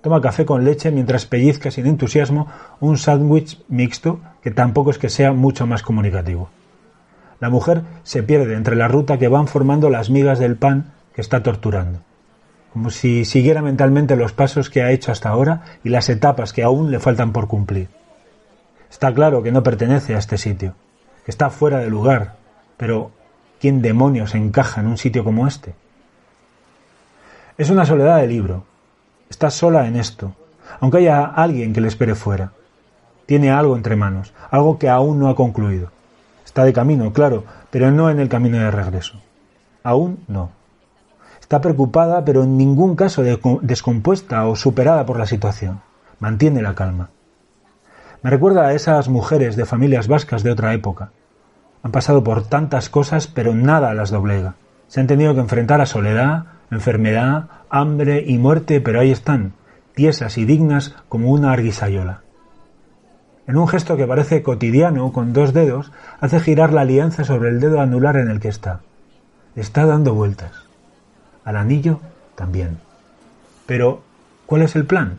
Toma 0.00 0.20
café 0.20 0.44
con 0.44 0.64
leche 0.64 0.90
mientras 0.92 1.26
pellizca 1.26 1.70
sin 1.70 1.86
entusiasmo 1.86 2.46
un 2.80 2.98
sándwich 2.98 3.60
mixto 3.68 4.20
que 4.42 4.50
tampoco 4.50 4.90
es 4.90 4.98
que 4.98 5.08
sea 5.08 5.32
mucho 5.32 5.66
más 5.66 5.82
comunicativo. 5.82 6.50
La 7.40 7.50
mujer 7.50 7.82
se 8.02 8.22
pierde 8.22 8.54
entre 8.54 8.76
la 8.76 8.88
ruta 8.88 9.18
que 9.18 9.28
van 9.28 9.48
formando 9.48 9.90
las 9.90 10.10
migas 10.10 10.38
del 10.38 10.56
pan 10.56 10.92
que 11.14 11.20
está 11.20 11.42
torturando, 11.42 12.00
como 12.72 12.90
si 12.90 13.24
siguiera 13.24 13.62
mentalmente 13.62 14.16
los 14.16 14.32
pasos 14.32 14.70
que 14.70 14.82
ha 14.82 14.92
hecho 14.92 15.10
hasta 15.10 15.28
ahora 15.28 15.62
y 15.82 15.88
las 15.88 16.08
etapas 16.08 16.52
que 16.52 16.62
aún 16.62 16.90
le 16.90 17.00
faltan 17.00 17.32
por 17.32 17.48
cumplir. 17.48 17.88
Está 18.90 19.12
claro 19.12 19.42
que 19.42 19.52
no 19.52 19.62
pertenece 19.62 20.14
a 20.14 20.18
este 20.18 20.38
sitio, 20.38 20.74
que 21.24 21.30
está 21.30 21.50
fuera 21.50 21.78
de 21.78 21.90
lugar, 21.90 22.36
pero 22.76 23.10
¿quién 23.60 23.82
demonios 23.82 24.34
encaja 24.34 24.80
en 24.80 24.86
un 24.86 24.96
sitio 24.96 25.24
como 25.24 25.46
este? 25.46 25.74
Es 27.56 27.70
una 27.70 27.84
soledad 27.84 28.20
de 28.20 28.28
libro, 28.28 28.64
Está 29.30 29.50
sola 29.50 29.86
en 29.86 29.96
esto, 29.96 30.32
aunque 30.80 30.98
haya 30.98 31.24
alguien 31.24 31.72
que 31.72 31.80
le 31.80 31.88
espere 31.88 32.14
fuera. 32.14 32.52
Tiene 33.26 33.50
algo 33.50 33.76
entre 33.76 33.96
manos, 33.96 34.32
algo 34.50 34.78
que 34.78 34.88
aún 34.88 35.18
no 35.18 35.28
ha 35.28 35.36
concluido. 35.36 35.90
Está 36.44 36.64
de 36.64 36.72
camino, 36.72 37.12
claro, 37.12 37.44
pero 37.70 37.90
no 37.90 38.10
en 38.10 38.20
el 38.20 38.28
camino 38.28 38.58
de 38.58 38.70
regreso. 38.70 39.20
Aún 39.82 40.24
no. 40.28 40.50
Está 41.40 41.60
preocupada, 41.60 42.24
pero 42.24 42.42
en 42.42 42.56
ningún 42.56 42.96
caso 42.96 43.22
descompuesta 43.62 44.46
o 44.46 44.56
superada 44.56 45.06
por 45.06 45.18
la 45.18 45.26
situación. 45.26 45.80
Mantiene 46.20 46.62
la 46.62 46.74
calma. 46.74 47.10
Me 48.22 48.30
recuerda 48.30 48.66
a 48.66 48.74
esas 48.74 49.08
mujeres 49.08 49.56
de 49.56 49.64
familias 49.64 50.08
vascas 50.08 50.42
de 50.42 50.50
otra 50.50 50.74
época. 50.74 51.10
Han 51.82 51.92
pasado 51.92 52.24
por 52.24 52.42
tantas 52.42 52.88
cosas, 52.88 53.28
pero 53.28 53.54
nada 53.54 53.94
las 53.94 54.10
doblega. 54.10 54.54
Se 54.88 55.00
han 55.00 55.06
tenido 55.06 55.34
que 55.34 55.40
enfrentar 55.40 55.80
a 55.80 55.86
soledad, 55.86 56.46
enfermedad, 56.70 57.48
hambre 57.70 58.24
y 58.26 58.38
muerte, 58.38 58.80
pero 58.80 59.00
ahí 59.00 59.10
están, 59.10 59.52
tiesas 59.94 60.38
y 60.38 60.44
dignas 60.44 60.94
como 61.08 61.30
una 61.30 61.52
arguisayola. 61.52 62.22
En 63.46 63.56
un 63.56 63.66
gesto 63.66 63.96
que 63.96 64.06
parece 64.06 64.42
cotidiano, 64.42 65.10
con 65.12 65.32
dos 65.32 65.54
dedos, 65.54 65.90
hace 66.20 66.38
girar 66.38 66.72
la 66.72 66.82
alianza 66.82 67.24
sobre 67.24 67.48
el 67.48 67.60
dedo 67.60 67.80
anular 67.80 68.16
en 68.16 68.28
el 68.28 68.40
que 68.40 68.48
está. 68.48 68.80
Está 69.56 69.86
dando 69.86 70.14
vueltas. 70.14 70.52
Al 71.44 71.56
anillo 71.56 72.00
también. 72.34 72.78
Pero, 73.64 74.02
¿cuál 74.44 74.62
es 74.62 74.76
el 74.76 74.84
plan? 74.84 75.18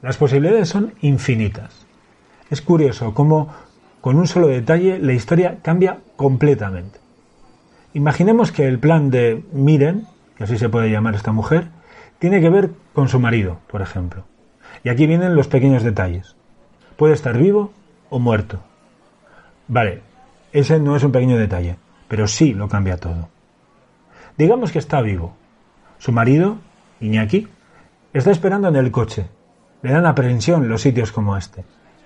Las 0.00 0.16
posibilidades 0.16 0.70
son 0.70 0.94
infinitas. 1.02 1.86
Es 2.48 2.62
curioso 2.62 3.12
cómo 3.12 3.48
con 4.00 4.16
un 4.16 4.26
solo 4.26 4.48
detalle 4.48 4.98
la 4.98 5.12
historia 5.12 5.58
cambia 5.62 5.98
completamente. 6.16 6.98
Imaginemos 7.92 8.52
que 8.52 8.66
el 8.66 8.78
plan 8.78 9.10
de 9.10 9.44
Miren, 9.52 10.06
que 10.40 10.44
así 10.44 10.56
se 10.56 10.70
puede 10.70 10.90
llamar 10.90 11.14
esta 11.14 11.32
mujer, 11.32 11.68
tiene 12.18 12.40
que 12.40 12.48
ver 12.48 12.70
con 12.94 13.08
su 13.08 13.20
marido, 13.20 13.58
por 13.66 13.82
ejemplo. 13.82 14.24
Y 14.82 14.88
aquí 14.88 15.06
vienen 15.06 15.34
los 15.34 15.48
pequeños 15.48 15.82
detalles. 15.82 16.34
Puede 16.96 17.12
estar 17.12 17.36
vivo 17.36 17.74
o 18.08 18.18
muerto. 18.18 18.58
Vale, 19.68 20.00
ese 20.50 20.80
no 20.80 20.96
es 20.96 21.04
un 21.04 21.12
pequeño 21.12 21.36
detalle, 21.36 21.76
pero 22.08 22.26
sí 22.26 22.54
lo 22.54 22.70
cambia 22.70 22.96
todo. 22.96 23.28
Digamos 24.38 24.72
que 24.72 24.78
está 24.78 25.02
vivo. 25.02 25.36
Su 25.98 26.10
marido, 26.10 26.56
Iñaki, 27.00 27.46
está 28.14 28.30
esperando 28.30 28.68
en 28.68 28.76
el 28.76 28.90
coche. 28.90 29.26
Le 29.82 29.92
dan 29.92 30.06
aprensión 30.06 30.70
los 30.70 30.80
sitios 30.80 31.12
como 31.12 31.36
este. 31.36 31.64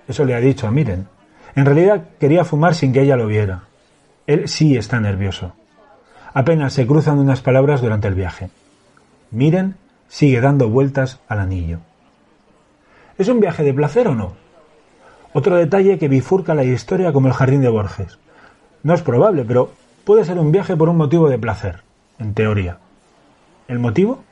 Eso 0.08 0.24
le 0.24 0.34
ha 0.34 0.40
dicho 0.40 0.66
a 0.66 0.72
Miren. 0.72 1.06
En 1.54 1.66
realidad 1.66 2.02
quería 2.18 2.44
fumar 2.44 2.74
sin 2.74 2.92
que 2.92 3.02
ella 3.02 3.14
lo 3.14 3.28
viera. 3.28 3.62
Él 4.26 4.48
sí 4.48 4.76
está 4.76 4.98
nervioso. 4.98 5.54
Apenas 6.34 6.72
se 6.72 6.84
cruzan 6.84 7.20
unas 7.20 7.40
palabras 7.40 7.80
durante 7.80 8.08
el 8.08 8.14
viaje. 8.14 8.50
Miren 9.30 9.76
sigue 10.08 10.40
dando 10.40 10.68
vueltas 10.68 11.20
al 11.28 11.38
anillo. 11.38 11.78
¿Es 13.16 13.28
un 13.28 13.38
viaje 13.38 13.62
de 13.62 13.72
placer 13.72 14.08
o 14.08 14.16
no? 14.16 14.32
Otro 15.32 15.54
detalle 15.54 15.96
que 15.96 16.08
bifurca 16.08 16.56
la 16.56 16.64
historia 16.64 17.12
como 17.12 17.28
el 17.28 17.34
jardín 17.34 17.60
de 17.60 17.68
Borges. 17.68 18.18
No 18.82 18.94
es 18.94 19.02
probable, 19.02 19.44
pero 19.44 19.70
puede 20.04 20.24
ser 20.24 20.40
un 20.40 20.50
viaje 20.50 20.76
por 20.76 20.88
un 20.88 20.96
motivo 20.96 21.28
de 21.28 21.38
placer, 21.38 21.82
en 22.18 22.34
teoría. 22.34 22.78
¿El 23.68 23.78
motivo? 23.78 24.24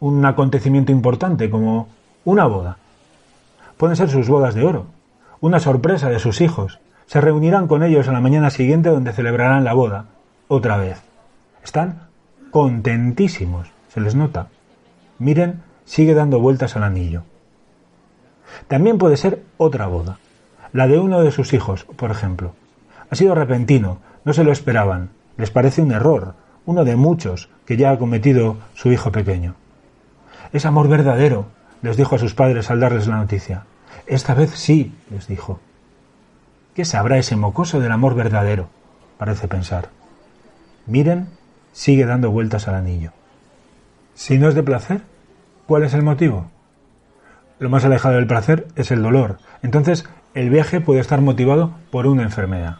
Un 0.00 0.24
acontecimiento 0.26 0.90
importante 0.90 1.48
como 1.48 1.88
una 2.24 2.46
boda. 2.46 2.76
Pueden 3.76 3.94
ser 3.94 4.10
sus 4.10 4.28
bodas 4.28 4.54
de 4.56 4.64
oro, 4.64 4.86
una 5.40 5.60
sorpresa 5.60 6.10
de 6.10 6.18
sus 6.18 6.40
hijos. 6.40 6.80
Se 7.06 7.20
reunirán 7.20 7.68
con 7.68 7.84
ellos 7.84 8.08
a 8.08 8.12
la 8.12 8.20
mañana 8.20 8.50
siguiente 8.50 8.90
donde 8.90 9.12
celebrarán 9.12 9.64
la 9.64 9.74
boda, 9.74 10.06
otra 10.48 10.76
vez. 10.78 11.00
Están 11.62 12.08
contentísimos, 12.50 13.68
se 13.92 14.00
les 14.00 14.14
nota. 14.14 14.48
Miren, 15.18 15.62
sigue 15.84 16.14
dando 16.14 16.40
vueltas 16.40 16.76
al 16.76 16.82
anillo. 16.82 17.22
También 18.66 18.98
puede 18.98 19.16
ser 19.16 19.42
otra 19.58 19.86
boda, 19.86 20.18
la 20.72 20.88
de 20.88 20.98
uno 20.98 21.22
de 21.22 21.30
sus 21.30 21.52
hijos, 21.52 21.84
por 21.96 22.10
ejemplo. 22.10 22.54
Ha 23.10 23.14
sido 23.14 23.34
repentino, 23.34 23.98
no 24.24 24.32
se 24.32 24.44
lo 24.44 24.52
esperaban, 24.52 25.10
les 25.36 25.50
parece 25.50 25.82
un 25.82 25.92
error, 25.92 26.34
uno 26.66 26.84
de 26.84 26.96
muchos 26.96 27.48
que 27.64 27.76
ya 27.76 27.90
ha 27.90 27.98
cometido 27.98 28.56
su 28.74 28.90
hijo 28.90 29.12
pequeño. 29.12 29.54
Es 30.52 30.66
amor 30.66 30.88
verdadero, 30.88 31.46
les 31.82 31.96
dijo 31.96 32.16
a 32.16 32.18
sus 32.18 32.34
padres 32.34 32.70
al 32.70 32.80
darles 32.80 33.06
la 33.06 33.16
noticia. 33.16 33.64
Esta 34.06 34.34
vez 34.34 34.50
sí, 34.50 34.94
les 35.10 35.28
dijo. 35.28 35.60
¿Qué 36.74 36.84
sabrá 36.84 37.18
ese 37.18 37.36
mocoso 37.36 37.80
del 37.80 37.92
amor 37.92 38.14
verdadero? 38.14 38.68
parece 39.18 39.48
pensar. 39.48 39.88
Miren, 40.88 41.28
sigue 41.72 42.06
dando 42.06 42.30
vueltas 42.30 42.66
al 42.66 42.74
anillo. 42.74 43.12
Si 44.14 44.38
no 44.38 44.48
es 44.48 44.54
de 44.54 44.62
placer, 44.62 45.02
¿cuál 45.66 45.82
es 45.84 45.92
el 45.92 46.02
motivo? 46.02 46.50
Lo 47.58 47.68
más 47.68 47.84
alejado 47.84 48.14
del 48.14 48.26
placer 48.26 48.66
es 48.74 48.90
el 48.90 49.02
dolor. 49.02 49.38
Entonces, 49.62 50.08
el 50.32 50.48
viaje 50.48 50.80
puede 50.80 51.00
estar 51.00 51.20
motivado 51.20 51.72
por 51.90 52.06
una 52.06 52.22
enfermedad. 52.22 52.78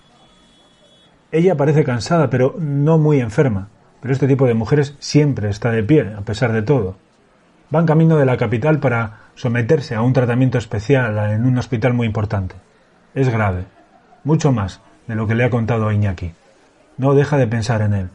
Ella 1.33 1.57
parece 1.57 1.85
cansada, 1.85 2.31
pero 2.31 2.57
no 2.59 2.97
muy 2.97 3.21
enferma. 3.21 3.69
Pero 4.01 4.15
este 4.15 4.27
tipo 4.27 4.47
de 4.47 4.55
mujeres 4.55 4.97
siempre 5.01 5.51
está 5.51 5.71
de 5.71 5.83
pie, 5.83 6.15
a 6.17 6.23
pesar 6.23 6.53
de 6.53 6.63
todo. 6.63 6.97
Van 7.69 7.85
camino 7.85 8.17
de 8.17 8.25
la 8.25 8.39
capital 8.39 8.79
para 8.81 9.19
someterse 9.35 9.95
a 9.95 10.01
un 10.01 10.15
tratamiento 10.15 10.57
especial 10.57 11.19
en 11.31 11.45
un 11.45 11.59
hospital 11.59 11.93
muy 11.93 12.07
importante. 12.07 12.55
Es 13.15 13.29
grave, 13.29 13.65
mucho 14.25 14.51
más 14.51 14.81
de 15.07 15.15
lo 15.15 15.27
que 15.27 15.35
le 15.35 15.45
ha 15.45 15.51
contado 15.51 15.89
a 15.89 15.95
Iñaki. 15.95 16.33
No 16.99 17.15
deja 17.15 17.37
de 17.39 17.47
pensar 17.47 17.81
en 17.83 17.95
él. 17.95 18.09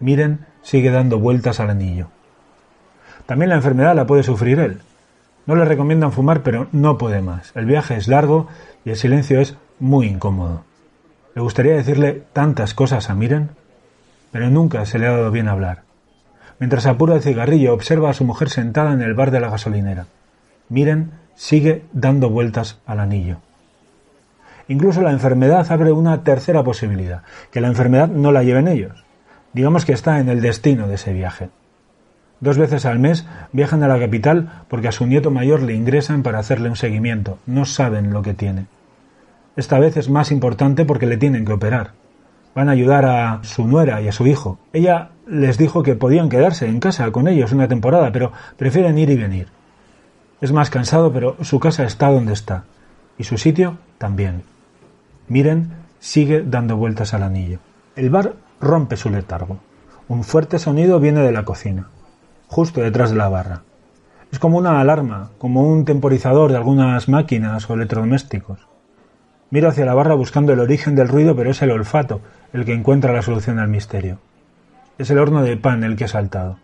Miren 0.00 0.46
sigue 0.62 0.90
dando 0.90 1.18
vueltas 1.18 1.60
al 1.60 1.70
anillo. 1.70 2.08
También 3.26 3.48
la 3.48 3.56
enfermedad 3.56 3.94
la 3.94 4.06
puede 4.06 4.22
sufrir 4.22 4.58
él. 4.58 4.80
No 5.46 5.54
le 5.54 5.64
recomiendan 5.64 6.12
fumar, 6.12 6.42
pero 6.42 6.68
no 6.72 6.98
puede 6.98 7.22
más. 7.22 7.52
El 7.54 7.64
viaje 7.64 7.96
es 7.96 8.08
largo 8.08 8.48
y 8.84 8.90
el 8.90 8.96
silencio 8.96 9.40
es 9.40 9.56
muy 9.78 10.06
incómodo. 10.06 10.64
Le 11.34 11.42
gustaría 11.42 11.74
decirle 11.74 12.22
tantas 12.32 12.74
cosas 12.74 13.08
a 13.10 13.14
Miren, 13.14 13.50
pero 14.32 14.50
nunca 14.50 14.84
se 14.84 14.98
le 14.98 15.06
ha 15.06 15.12
dado 15.12 15.30
bien 15.30 15.48
hablar. 15.48 15.82
Mientras 16.58 16.86
apura 16.86 17.14
el 17.14 17.22
cigarrillo, 17.22 17.72
observa 17.72 18.10
a 18.10 18.14
su 18.14 18.24
mujer 18.24 18.50
sentada 18.50 18.92
en 18.92 19.00
el 19.00 19.14
bar 19.14 19.30
de 19.30 19.40
la 19.40 19.48
gasolinera. 19.48 20.06
Miren 20.68 21.12
sigue 21.34 21.84
dando 21.92 22.30
vueltas 22.30 22.80
al 22.84 23.00
anillo. 23.00 23.38
Incluso 24.68 25.00
la 25.00 25.12
enfermedad 25.12 25.70
abre 25.72 25.92
una 25.92 26.22
tercera 26.22 26.62
posibilidad, 26.62 27.22
que 27.50 27.60
la 27.60 27.68
enfermedad 27.68 28.08
no 28.08 28.32
la 28.32 28.42
lleven 28.42 28.68
ellos. 28.68 29.04
Digamos 29.54 29.84
que 29.84 29.92
está 29.92 30.20
en 30.20 30.28
el 30.28 30.42
destino 30.42 30.86
de 30.86 30.96
ese 30.96 31.14
viaje. 31.14 31.48
Dos 32.40 32.58
veces 32.58 32.84
al 32.84 32.98
mes 32.98 33.26
viajan 33.52 33.82
a 33.82 33.88
la 33.88 33.98
capital 33.98 34.64
porque 34.68 34.88
a 34.88 34.92
su 34.92 35.06
nieto 35.06 35.30
mayor 35.30 35.62
le 35.62 35.74
ingresan 35.74 36.22
para 36.22 36.38
hacerle 36.38 36.68
un 36.68 36.76
seguimiento. 36.76 37.38
No 37.46 37.64
saben 37.64 38.12
lo 38.12 38.22
que 38.22 38.34
tiene. 38.34 38.66
Esta 39.56 39.78
vez 39.78 39.96
es 39.96 40.08
más 40.08 40.30
importante 40.30 40.84
porque 40.84 41.06
le 41.06 41.16
tienen 41.16 41.44
que 41.44 41.54
operar. 41.54 41.92
Van 42.54 42.68
a 42.68 42.72
ayudar 42.72 43.06
a 43.06 43.40
su 43.42 43.66
nuera 43.66 44.00
y 44.00 44.08
a 44.08 44.12
su 44.12 44.26
hijo. 44.26 44.58
Ella 44.72 45.10
les 45.26 45.58
dijo 45.58 45.82
que 45.82 45.96
podían 45.96 46.28
quedarse 46.28 46.66
en 46.66 46.78
casa 46.78 47.10
con 47.10 47.26
ellos 47.26 47.52
una 47.52 47.68
temporada, 47.68 48.12
pero 48.12 48.32
prefieren 48.56 48.98
ir 48.98 49.10
y 49.10 49.16
venir. 49.16 49.48
Es 50.40 50.52
más 50.52 50.70
cansado, 50.70 51.12
pero 51.12 51.36
su 51.42 51.58
casa 51.58 51.84
está 51.84 52.10
donde 52.10 52.34
está. 52.34 52.64
Y 53.16 53.24
su 53.24 53.36
sitio 53.36 53.78
también. 53.98 54.42
Miren, 55.28 55.72
sigue 56.00 56.42
dando 56.42 56.76
vueltas 56.76 57.12
al 57.12 57.22
anillo. 57.22 57.58
El 57.96 58.08
bar 58.08 58.36
rompe 58.60 58.96
su 58.96 59.10
letargo. 59.10 59.58
Un 60.08 60.24
fuerte 60.24 60.58
sonido 60.58 61.00
viene 61.00 61.20
de 61.20 61.32
la 61.32 61.44
cocina, 61.44 61.88
justo 62.46 62.80
detrás 62.80 63.10
de 63.10 63.16
la 63.16 63.28
barra. 63.28 63.62
Es 64.32 64.38
como 64.38 64.56
una 64.56 64.80
alarma, 64.80 65.30
como 65.38 65.62
un 65.62 65.84
temporizador 65.84 66.50
de 66.50 66.56
algunas 66.56 67.08
máquinas 67.08 67.68
o 67.68 67.74
electrodomésticos. 67.74 68.66
Miro 69.50 69.68
hacia 69.68 69.84
la 69.84 69.94
barra 69.94 70.14
buscando 70.14 70.52
el 70.52 70.60
origen 70.60 70.94
del 70.94 71.08
ruido, 71.08 71.36
pero 71.36 71.50
es 71.50 71.60
el 71.60 71.70
olfato 71.70 72.20
el 72.54 72.64
que 72.64 72.72
encuentra 72.72 73.12
la 73.12 73.22
solución 73.22 73.58
al 73.58 73.68
misterio. 73.68 74.18
Es 74.96 75.10
el 75.10 75.18
horno 75.18 75.42
de 75.42 75.56
pan 75.58 75.84
el 75.84 75.96
que 75.96 76.04
ha 76.04 76.08
saltado. 76.08 76.58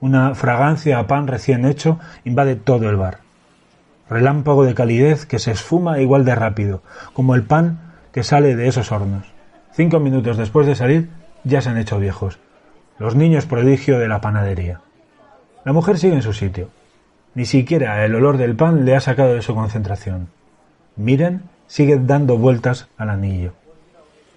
Una 0.00 0.34
fragancia 0.34 0.98
a 0.98 1.06
pan 1.06 1.26
recién 1.26 1.64
hecho 1.64 1.98
invade 2.24 2.56
todo 2.56 2.90
el 2.90 2.96
bar. 2.96 3.20
Relámpago 4.10 4.64
de 4.64 4.74
calidez 4.74 5.24
que 5.24 5.38
se 5.38 5.52
esfuma 5.52 6.00
igual 6.00 6.26
de 6.26 6.34
rápido, 6.34 6.82
como 7.14 7.34
el 7.34 7.42
pan 7.44 7.83
que 8.14 8.22
sale 8.22 8.56
de 8.56 8.68
esos 8.68 8.90
hornos. 8.90 9.26
Cinco 9.72 10.00
minutos 10.00 10.38
después 10.38 10.66
de 10.66 10.74
salir 10.74 11.10
ya 11.44 11.60
se 11.60 11.68
han 11.68 11.76
hecho 11.76 11.98
viejos. 11.98 12.38
Los 12.98 13.14
niños 13.14 13.44
prodigio 13.44 13.98
de 13.98 14.08
la 14.08 14.22
panadería. 14.22 14.80
La 15.66 15.74
mujer 15.74 15.98
sigue 15.98 16.14
en 16.14 16.22
su 16.22 16.32
sitio. 16.32 16.70
Ni 17.34 17.44
siquiera 17.44 18.02
el 18.06 18.14
olor 18.14 18.38
del 18.38 18.56
pan 18.56 18.86
le 18.86 18.96
ha 18.96 19.00
sacado 19.00 19.34
de 19.34 19.42
su 19.42 19.54
concentración. 19.54 20.28
Miren, 20.96 21.42
sigue 21.66 21.98
dando 21.98 22.38
vueltas 22.38 22.88
al 22.96 23.10
anillo. 23.10 23.52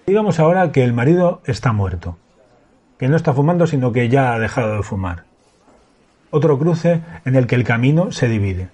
Digamos 0.06 0.40
ahora 0.40 0.74
que 0.74 0.84
el 0.84 0.92
marido 0.92 1.42
está 1.46 1.72
muerto 1.72 2.18
que 2.98 3.08
no 3.08 3.16
está 3.16 3.34
fumando, 3.34 3.68
sino 3.68 3.92
que 3.92 4.10
ya 4.10 4.34
ha 4.34 4.40
dejado 4.40 4.78
de 4.78 4.84
fumar. 4.84 5.26
Otro 6.30 6.58
cruce 6.58 7.02
en 7.26 7.36
el 7.36 7.48
que 7.48 7.56
el 7.56 7.64
camino 7.64 8.12
se 8.12 8.28
divide. 8.28 8.70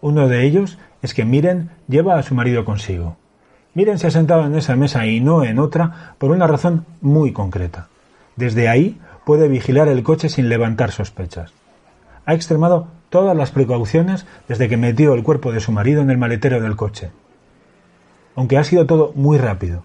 Uno 0.00 0.28
de 0.28 0.44
ellos 0.44 0.78
es 1.02 1.14
que 1.14 1.24
Miren 1.24 1.70
lleva 1.88 2.18
a 2.18 2.22
su 2.22 2.34
marido 2.34 2.64
consigo. 2.64 3.16
Miren 3.76 3.98
se 3.98 4.06
ha 4.06 4.10
sentado 4.10 4.46
en 4.46 4.54
esa 4.54 4.74
mesa 4.74 5.04
y 5.04 5.20
no 5.20 5.44
en 5.44 5.58
otra 5.58 6.14
por 6.16 6.30
una 6.30 6.46
razón 6.46 6.86
muy 7.02 7.34
concreta. 7.34 7.88
Desde 8.34 8.70
ahí 8.70 8.98
puede 9.26 9.48
vigilar 9.48 9.88
el 9.88 10.02
coche 10.02 10.30
sin 10.30 10.48
levantar 10.48 10.92
sospechas. 10.92 11.52
Ha 12.24 12.32
extremado 12.32 12.88
todas 13.10 13.36
las 13.36 13.50
precauciones 13.50 14.24
desde 14.48 14.70
que 14.70 14.78
metió 14.78 15.12
el 15.12 15.22
cuerpo 15.22 15.52
de 15.52 15.60
su 15.60 15.72
marido 15.72 16.00
en 16.00 16.08
el 16.08 16.16
maletero 16.16 16.58
del 16.62 16.74
coche. 16.74 17.10
Aunque 18.34 18.56
ha 18.56 18.64
sido 18.64 18.86
todo 18.86 19.12
muy 19.14 19.36
rápido. 19.36 19.84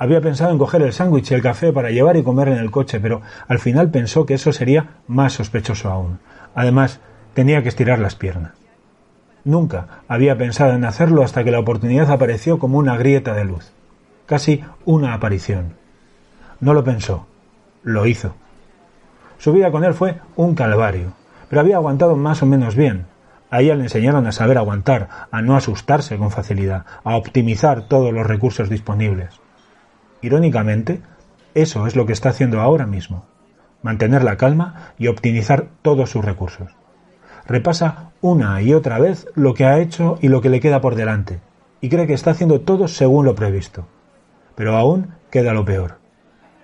Había 0.00 0.20
pensado 0.20 0.50
en 0.50 0.58
coger 0.58 0.82
el 0.82 0.92
sándwich 0.92 1.30
y 1.30 1.34
el 1.34 1.42
café 1.42 1.72
para 1.72 1.92
llevar 1.92 2.16
y 2.16 2.24
comer 2.24 2.48
en 2.48 2.58
el 2.58 2.72
coche, 2.72 2.98
pero 2.98 3.22
al 3.46 3.60
final 3.60 3.88
pensó 3.92 4.26
que 4.26 4.34
eso 4.34 4.52
sería 4.52 4.96
más 5.06 5.34
sospechoso 5.34 5.90
aún. 5.90 6.18
Además, 6.56 6.98
tenía 7.34 7.62
que 7.62 7.68
estirar 7.68 8.00
las 8.00 8.16
piernas. 8.16 8.65
Nunca 9.46 10.02
había 10.08 10.36
pensado 10.36 10.72
en 10.72 10.84
hacerlo 10.84 11.22
hasta 11.22 11.44
que 11.44 11.52
la 11.52 11.60
oportunidad 11.60 12.10
apareció 12.10 12.58
como 12.58 12.78
una 12.78 12.96
grieta 12.96 13.32
de 13.32 13.44
luz, 13.44 13.70
casi 14.26 14.64
una 14.84 15.14
aparición. 15.14 15.74
No 16.58 16.74
lo 16.74 16.82
pensó, 16.82 17.28
lo 17.84 18.06
hizo. 18.06 18.34
Su 19.38 19.52
vida 19.52 19.70
con 19.70 19.84
él 19.84 19.94
fue 19.94 20.16
un 20.34 20.56
calvario, 20.56 21.12
pero 21.48 21.60
había 21.60 21.76
aguantado 21.76 22.16
más 22.16 22.42
o 22.42 22.46
menos 22.46 22.74
bien. 22.74 23.06
A 23.48 23.60
ella 23.60 23.76
le 23.76 23.84
enseñaron 23.84 24.26
a 24.26 24.32
saber 24.32 24.58
aguantar, 24.58 25.08
a 25.30 25.40
no 25.42 25.56
asustarse 25.56 26.18
con 26.18 26.32
facilidad, 26.32 26.84
a 27.04 27.14
optimizar 27.14 27.82
todos 27.82 28.12
los 28.12 28.26
recursos 28.26 28.68
disponibles. 28.68 29.30
Irónicamente, 30.22 31.02
eso 31.54 31.86
es 31.86 31.94
lo 31.94 32.04
que 32.04 32.14
está 32.14 32.30
haciendo 32.30 32.60
ahora 32.60 32.86
mismo, 32.86 33.24
mantener 33.80 34.24
la 34.24 34.38
calma 34.38 34.90
y 34.98 35.06
optimizar 35.06 35.68
todos 35.82 36.10
sus 36.10 36.24
recursos. 36.24 36.72
Repasa 37.48 38.10
una 38.20 38.60
y 38.60 38.74
otra 38.74 38.98
vez 38.98 39.28
lo 39.34 39.54
que 39.54 39.64
ha 39.64 39.78
hecho 39.78 40.18
y 40.20 40.28
lo 40.28 40.40
que 40.40 40.48
le 40.48 40.60
queda 40.60 40.80
por 40.80 40.96
delante, 40.96 41.40
y 41.80 41.88
cree 41.88 42.06
que 42.06 42.14
está 42.14 42.32
haciendo 42.32 42.60
todo 42.60 42.88
según 42.88 43.24
lo 43.24 43.34
previsto. 43.34 43.86
Pero 44.54 44.76
aún 44.76 45.12
queda 45.30 45.52
lo 45.52 45.64
peor. 45.64 45.98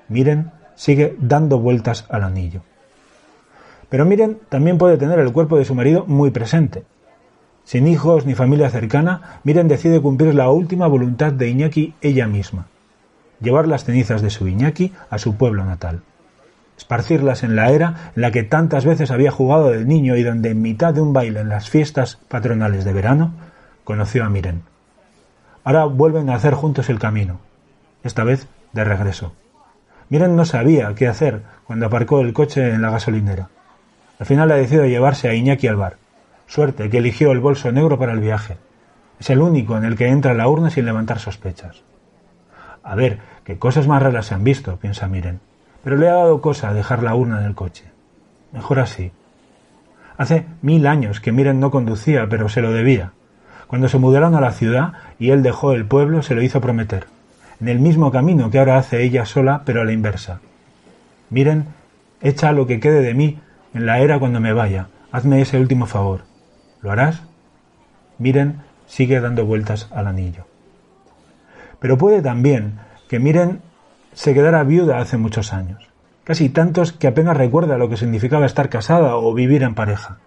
Miren 0.08 0.50
sigue 0.74 1.16
dando 1.20 1.58
vueltas 1.58 2.06
al 2.08 2.24
anillo. 2.24 2.62
Pero 3.88 4.04
Miren 4.04 4.38
también 4.48 4.78
puede 4.78 4.96
tener 4.96 5.18
el 5.18 5.32
cuerpo 5.32 5.58
de 5.58 5.64
su 5.64 5.74
marido 5.74 6.04
muy 6.06 6.30
presente. 6.30 6.84
Sin 7.64 7.86
hijos 7.86 8.26
ni 8.26 8.34
familia 8.34 8.70
cercana, 8.70 9.40
Miren 9.44 9.68
decide 9.68 10.00
cumplir 10.00 10.34
la 10.34 10.50
última 10.50 10.86
voluntad 10.88 11.32
de 11.32 11.48
Iñaki 11.48 11.94
ella 12.00 12.26
misma, 12.26 12.66
llevar 13.40 13.68
las 13.68 13.84
cenizas 13.84 14.22
de 14.22 14.30
su 14.30 14.48
Iñaki 14.48 14.92
a 15.10 15.18
su 15.18 15.36
pueblo 15.36 15.64
natal, 15.64 16.02
esparcirlas 16.82 17.44
en 17.44 17.54
la 17.54 17.70
era 17.70 18.10
en 18.16 18.22
la 18.22 18.32
que 18.32 18.42
tantas 18.42 18.84
veces 18.84 19.12
había 19.12 19.30
jugado 19.30 19.70
de 19.70 19.84
niño 19.84 20.16
y 20.16 20.24
donde 20.24 20.50
en 20.50 20.62
mitad 20.62 20.92
de 20.92 21.00
un 21.00 21.12
baile 21.12 21.40
en 21.40 21.48
las 21.48 21.70
fiestas 21.70 22.18
patronales 22.28 22.84
de 22.84 22.92
verano 22.92 23.32
conoció 23.84 24.24
a 24.24 24.28
Miren. 24.28 24.62
Ahora 25.62 25.84
vuelven 25.84 26.28
a 26.28 26.34
hacer 26.34 26.54
juntos 26.54 26.90
el 26.90 26.98
camino, 26.98 27.38
esta 28.02 28.24
vez 28.24 28.48
de 28.72 28.82
regreso. 28.82 29.32
Miren 30.08 30.34
no 30.34 30.44
sabía 30.44 30.92
qué 30.96 31.06
hacer 31.06 31.42
cuando 31.64 31.86
aparcó 31.86 32.20
el 32.20 32.32
coche 32.32 32.74
en 32.74 32.82
la 32.82 32.90
gasolinera. 32.90 33.48
Al 34.18 34.26
final 34.26 34.50
ha 34.50 34.56
decidido 34.56 34.86
llevarse 34.86 35.28
a 35.28 35.34
Iñaki 35.34 35.68
al 35.68 35.76
bar. 35.76 35.96
Suerte 36.48 36.90
que 36.90 36.98
eligió 36.98 37.30
el 37.30 37.38
bolso 37.38 37.70
negro 37.70 37.96
para 37.98 38.12
el 38.12 38.20
viaje. 38.20 38.56
Es 39.20 39.30
el 39.30 39.40
único 39.40 39.76
en 39.76 39.84
el 39.84 39.96
que 39.96 40.08
entra 40.08 40.34
la 40.34 40.48
urna 40.48 40.70
sin 40.70 40.84
levantar 40.84 41.20
sospechas. 41.20 41.82
A 42.82 42.96
ver, 42.96 43.20
qué 43.44 43.56
cosas 43.56 43.86
más 43.86 44.02
raras 44.02 44.26
se 44.26 44.34
han 44.34 44.42
visto, 44.42 44.76
piensa 44.78 45.06
Miren. 45.06 45.51
Pero 45.84 45.96
le 45.96 46.08
ha 46.08 46.14
dado 46.14 46.40
cosa 46.40 46.72
dejar 46.72 47.02
la 47.02 47.14
urna 47.14 47.40
en 47.40 47.46
el 47.46 47.54
coche. 47.54 47.84
Mejor 48.52 48.80
así. 48.80 49.12
Hace 50.16 50.44
mil 50.60 50.86
años 50.86 51.20
que 51.20 51.32
Miren 51.32 51.60
no 51.60 51.70
conducía, 51.70 52.28
pero 52.28 52.48
se 52.48 52.60
lo 52.60 52.72
debía. 52.72 53.12
Cuando 53.66 53.88
se 53.88 53.98
mudaron 53.98 54.34
a 54.34 54.40
la 54.40 54.52
ciudad 54.52 54.92
y 55.18 55.30
él 55.30 55.42
dejó 55.42 55.72
el 55.72 55.86
pueblo, 55.86 56.22
se 56.22 56.34
lo 56.34 56.42
hizo 56.42 56.60
prometer. 56.60 57.06
En 57.60 57.68
el 57.68 57.78
mismo 57.78 58.12
camino 58.12 58.50
que 58.50 58.58
ahora 58.58 58.76
hace 58.76 59.02
ella 59.02 59.24
sola, 59.24 59.62
pero 59.64 59.80
a 59.80 59.84
la 59.84 59.92
inversa. 59.92 60.40
Miren, 61.30 61.66
echa 62.20 62.52
lo 62.52 62.66
que 62.66 62.80
quede 62.80 63.00
de 63.00 63.14
mí 63.14 63.40
en 63.72 63.86
la 63.86 64.00
era 64.00 64.18
cuando 64.18 64.40
me 64.40 64.52
vaya. 64.52 64.88
Hazme 65.10 65.40
ese 65.40 65.58
último 65.58 65.86
favor. 65.86 66.22
¿Lo 66.82 66.90
harás? 66.90 67.22
Miren 68.18 68.60
sigue 68.86 69.20
dando 69.20 69.46
vueltas 69.46 69.88
al 69.90 70.06
anillo. 70.06 70.44
Pero 71.80 71.96
puede 71.96 72.20
también 72.20 72.78
que 73.08 73.18
Miren 73.18 73.60
se 74.12 74.34
quedara 74.34 74.62
viuda 74.64 74.98
hace 74.98 75.16
muchos 75.16 75.52
años, 75.52 75.88
casi 76.24 76.48
tantos 76.48 76.92
que 76.92 77.06
apenas 77.06 77.36
recuerda 77.36 77.78
lo 77.78 77.88
que 77.88 77.96
significaba 77.96 78.46
estar 78.46 78.68
casada 78.68 79.16
o 79.16 79.34
vivir 79.34 79.62
en 79.62 79.74
pareja. 79.74 80.18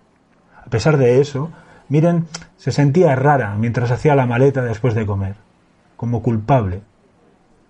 A 0.65 0.69
pesar 0.69 0.97
de 0.97 1.21
eso, 1.21 1.51
Miren 1.87 2.25
se 2.57 2.71
sentía 2.71 3.15
rara 3.15 3.55
mientras 3.57 3.91
hacía 3.91 4.15
la 4.15 4.25
maleta 4.25 4.63
después 4.63 4.95
de 4.95 5.05
comer, 5.05 5.35
como 5.97 6.23
culpable. 6.23 6.81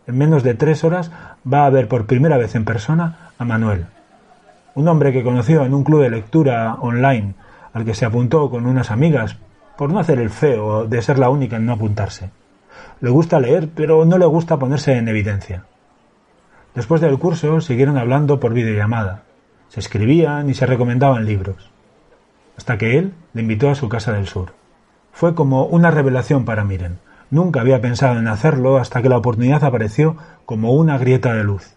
En 0.07 0.17
menos 0.17 0.43
de 0.43 0.53
tres 0.53 0.83
horas 0.83 1.11
va 1.51 1.65
a 1.65 1.69
ver 1.69 1.87
por 1.87 2.05
primera 2.05 2.37
vez 2.37 2.55
en 2.55 2.63
persona 2.63 3.31
a 3.37 3.43
Manuel, 3.43 3.87
un 4.73 4.87
hombre 4.87 5.11
que 5.11 5.23
conoció 5.23 5.65
en 5.65 5.73
un 5.73 5.83
club 5.83 6.01
de 6.01 6.11
lectura 6.11 6.75
online 6.75 7.35
al 7.73 7.83
que 7.83 7.93
se 7.93 8.05
apuntó 8.05 8.49
con 8.49 8.65
unas 8.65 8.91
amigas 8.91 9.37
por 9.77 9.91
no 9.91 9.99
hacer 9.99 10.19
el 10.19 10.29
feo 10.29 10.85
de 10.85 11.01
ser 11.01 11.19
la 11.19 11.29
única 11.29 11.57
en 11.57 11.65
no 11.65 11.73
apuntarse. 11.73 12.29
Le 13.01 13.09
gusta 13.09 13.41
leer, 13.41 13.69
pero 13.75 14.05
no 14.05 14.17
le 14.17 14.25
gusta 14.25 14.57
ponerse 14.57 14.95
en 14.95 15.09
evidencia. 15.09 15.65
Después 16.75 16.99
del 16.99 17.17
curso 17.17 17.61
siguieron 17.61 17.97
hablando 17.97 18.39
por 18.41 18.53
videollamada. 18.53 19.23
Se 19.69 19.79
escribían 19.79 20.49
y 20.49 20.53
se 20.53 20.65
recomendaban 20.65 21.25
libros. 21.25 21.71
Hasta 22.57 22.77
que 22.77 22.97
él 22.97 23.13
le 23.33 23.41
invitó 23.41 23.69
a 23.69 23.75
su 23.75 23.87
casa 23.87 24.11
del 24.11 24.27
sur. 24.27 24.53
Fue 25.13 25.35
como 25.35 25.65
una 25.65 25.89
revelación 25.89 26.43
para 26.43 26.65
Miren. 26.65 26.99
Nunca 27.31 27.61
había 27.61 27.81
pensado 27.81 28.19
en 28.19 28.27
hacerlo 28.27 28.77
hasta 28.77 29.01
que 29.01 29.09
la 29.09 29.17
oportunidad 29.17 29.63
apareció 29.63 30.17
como 30.45 30.73
una 30.73 30.97
grieta 30.97 31.33
de 31.33 31.45
luz. 31.45 31.75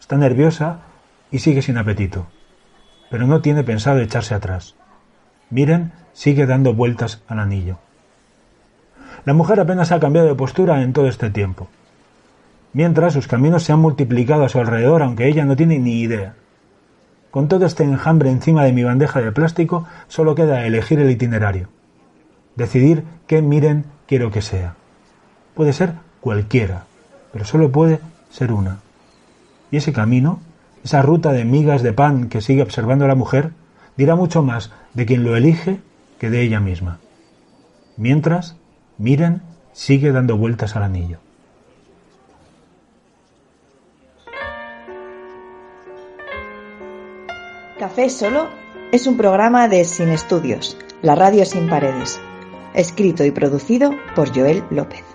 Está 0.00 0.16
nerviosa 0.16 0.78
y 1.32 1.40
sigue 1.40 1.62
sin 1.62 1.76
apetito. 1.76 2.26
Pero 3.10 3.26
no 3.26 3.40
tiene 3.40 3.64
pensado 3.64 3.98
echarse 3.98 4.34
atrás. 4.34 4.76
Miren 5.50 5.92
sigue 6.12 6.46
dando 6.46 6.72
vueltas 6.72 7.22
al 7.26 7.40
anillo. 7.40 7.78
La 9.24 9.34
mujer 9.34 9.58
apenas 9.58 9.90
ha 9.90 10.00
cambiado 10.00 10.28
de 10.28 10.34
postura 10.34 10.82
en 10.82 10.92
todo 10.92 11.08
este 11.08 11.30
tiempo. 11.30 11.68
Mientras 12.74 13.14
sus 13.14 13.26
caminos 13.26 13.62
se 13.62 13.72
han 13.72 13.78
multiplicado 13.78 14.44
a 14.44 14.50
su 14.50 14.58
alrededor, 14.58 15.02
aunque 15.02 15.26
ella 15.26 15.46
no 15.46 15.56
tiene 15.56 15.78
ni 15.78 16.00
idea. 16.00 16.34
Con 17.30 17.48
todo 17.48 17.64
este 17.64 17.84
enjambre 17.84 18.30
encima 18.30 18.64
de 18.64 18.72
mi 18.72 18.84
bandeja 18.84 19.20
de 19.22 19.32
plástico, 19.32 19.86
solo 20.08 20.34
queda 20.34 20.66
elegir 20.66 21.00
el 21.00 21.10
itinerario. 21.10 21.68
Decidir 22.56 23.04
qué 23.26 23.40
miren 23.40 23.86
quiero 24.06 24.30
que 24.30 24.42
sea. 24.42 24.74
Puede 25.54 25.72
ser 25.72 25.94
cualquiera, 26.20 26.84
pero 27.32 27.46
solo 27.46 27.72
puede 27.72 28.00
ser 28.28 28.52
una. 28.52 28.80
Y 29.70 29.78
ese 29.78 29.92
camino 29.92 30.40
esa 30.84 31.00
ruta 31.00 31.32
de 31.32 31.46
migas 31.46 31.82
de 31.82 31.94
pan 31.94 32.28
que 32.28 32.42
sigue 32.42 32.62
observando 32.62 33.08
la 33.08 33.14
mujer, 33.14 33.52
dirá 33.96 34.16
mucho 34.16 34.42
más 34.42 34.70
de 34.92 35.06
quien 35.06 35.24
lo 35.24 35.34
elige 35.34 35.80
que 36.18 36.28
de 36.28 36.42
ella 36.42 36.60
misma. 36.60 36.98
Mientras, 37.96 38.56
Miren 38.98 39.40
sigue 39.72 40.12
dando 40.12 40.36
vueltas 40.36 40.76
al 40.76 40.82
anillo. 40.82 41.18
Café 47.84 48.08
Solo 48.08 48.48
es 48.92 49.06
un 49.06 49.18
programa 49.18 49.68
de 49.68 49.84
Sin 49.84 50.08
Estudios, 50.08 50.74
la 51.02 51.14
radio 51.14 51.44
sin 51.44 51.68
paredes, 51.68 52.18
escrito 52.72 53.26
y 53.26 53.30
producido 53.30 53.90
por 54.16 54.34
Joel 54.34 54.64
López. 54.70 55.13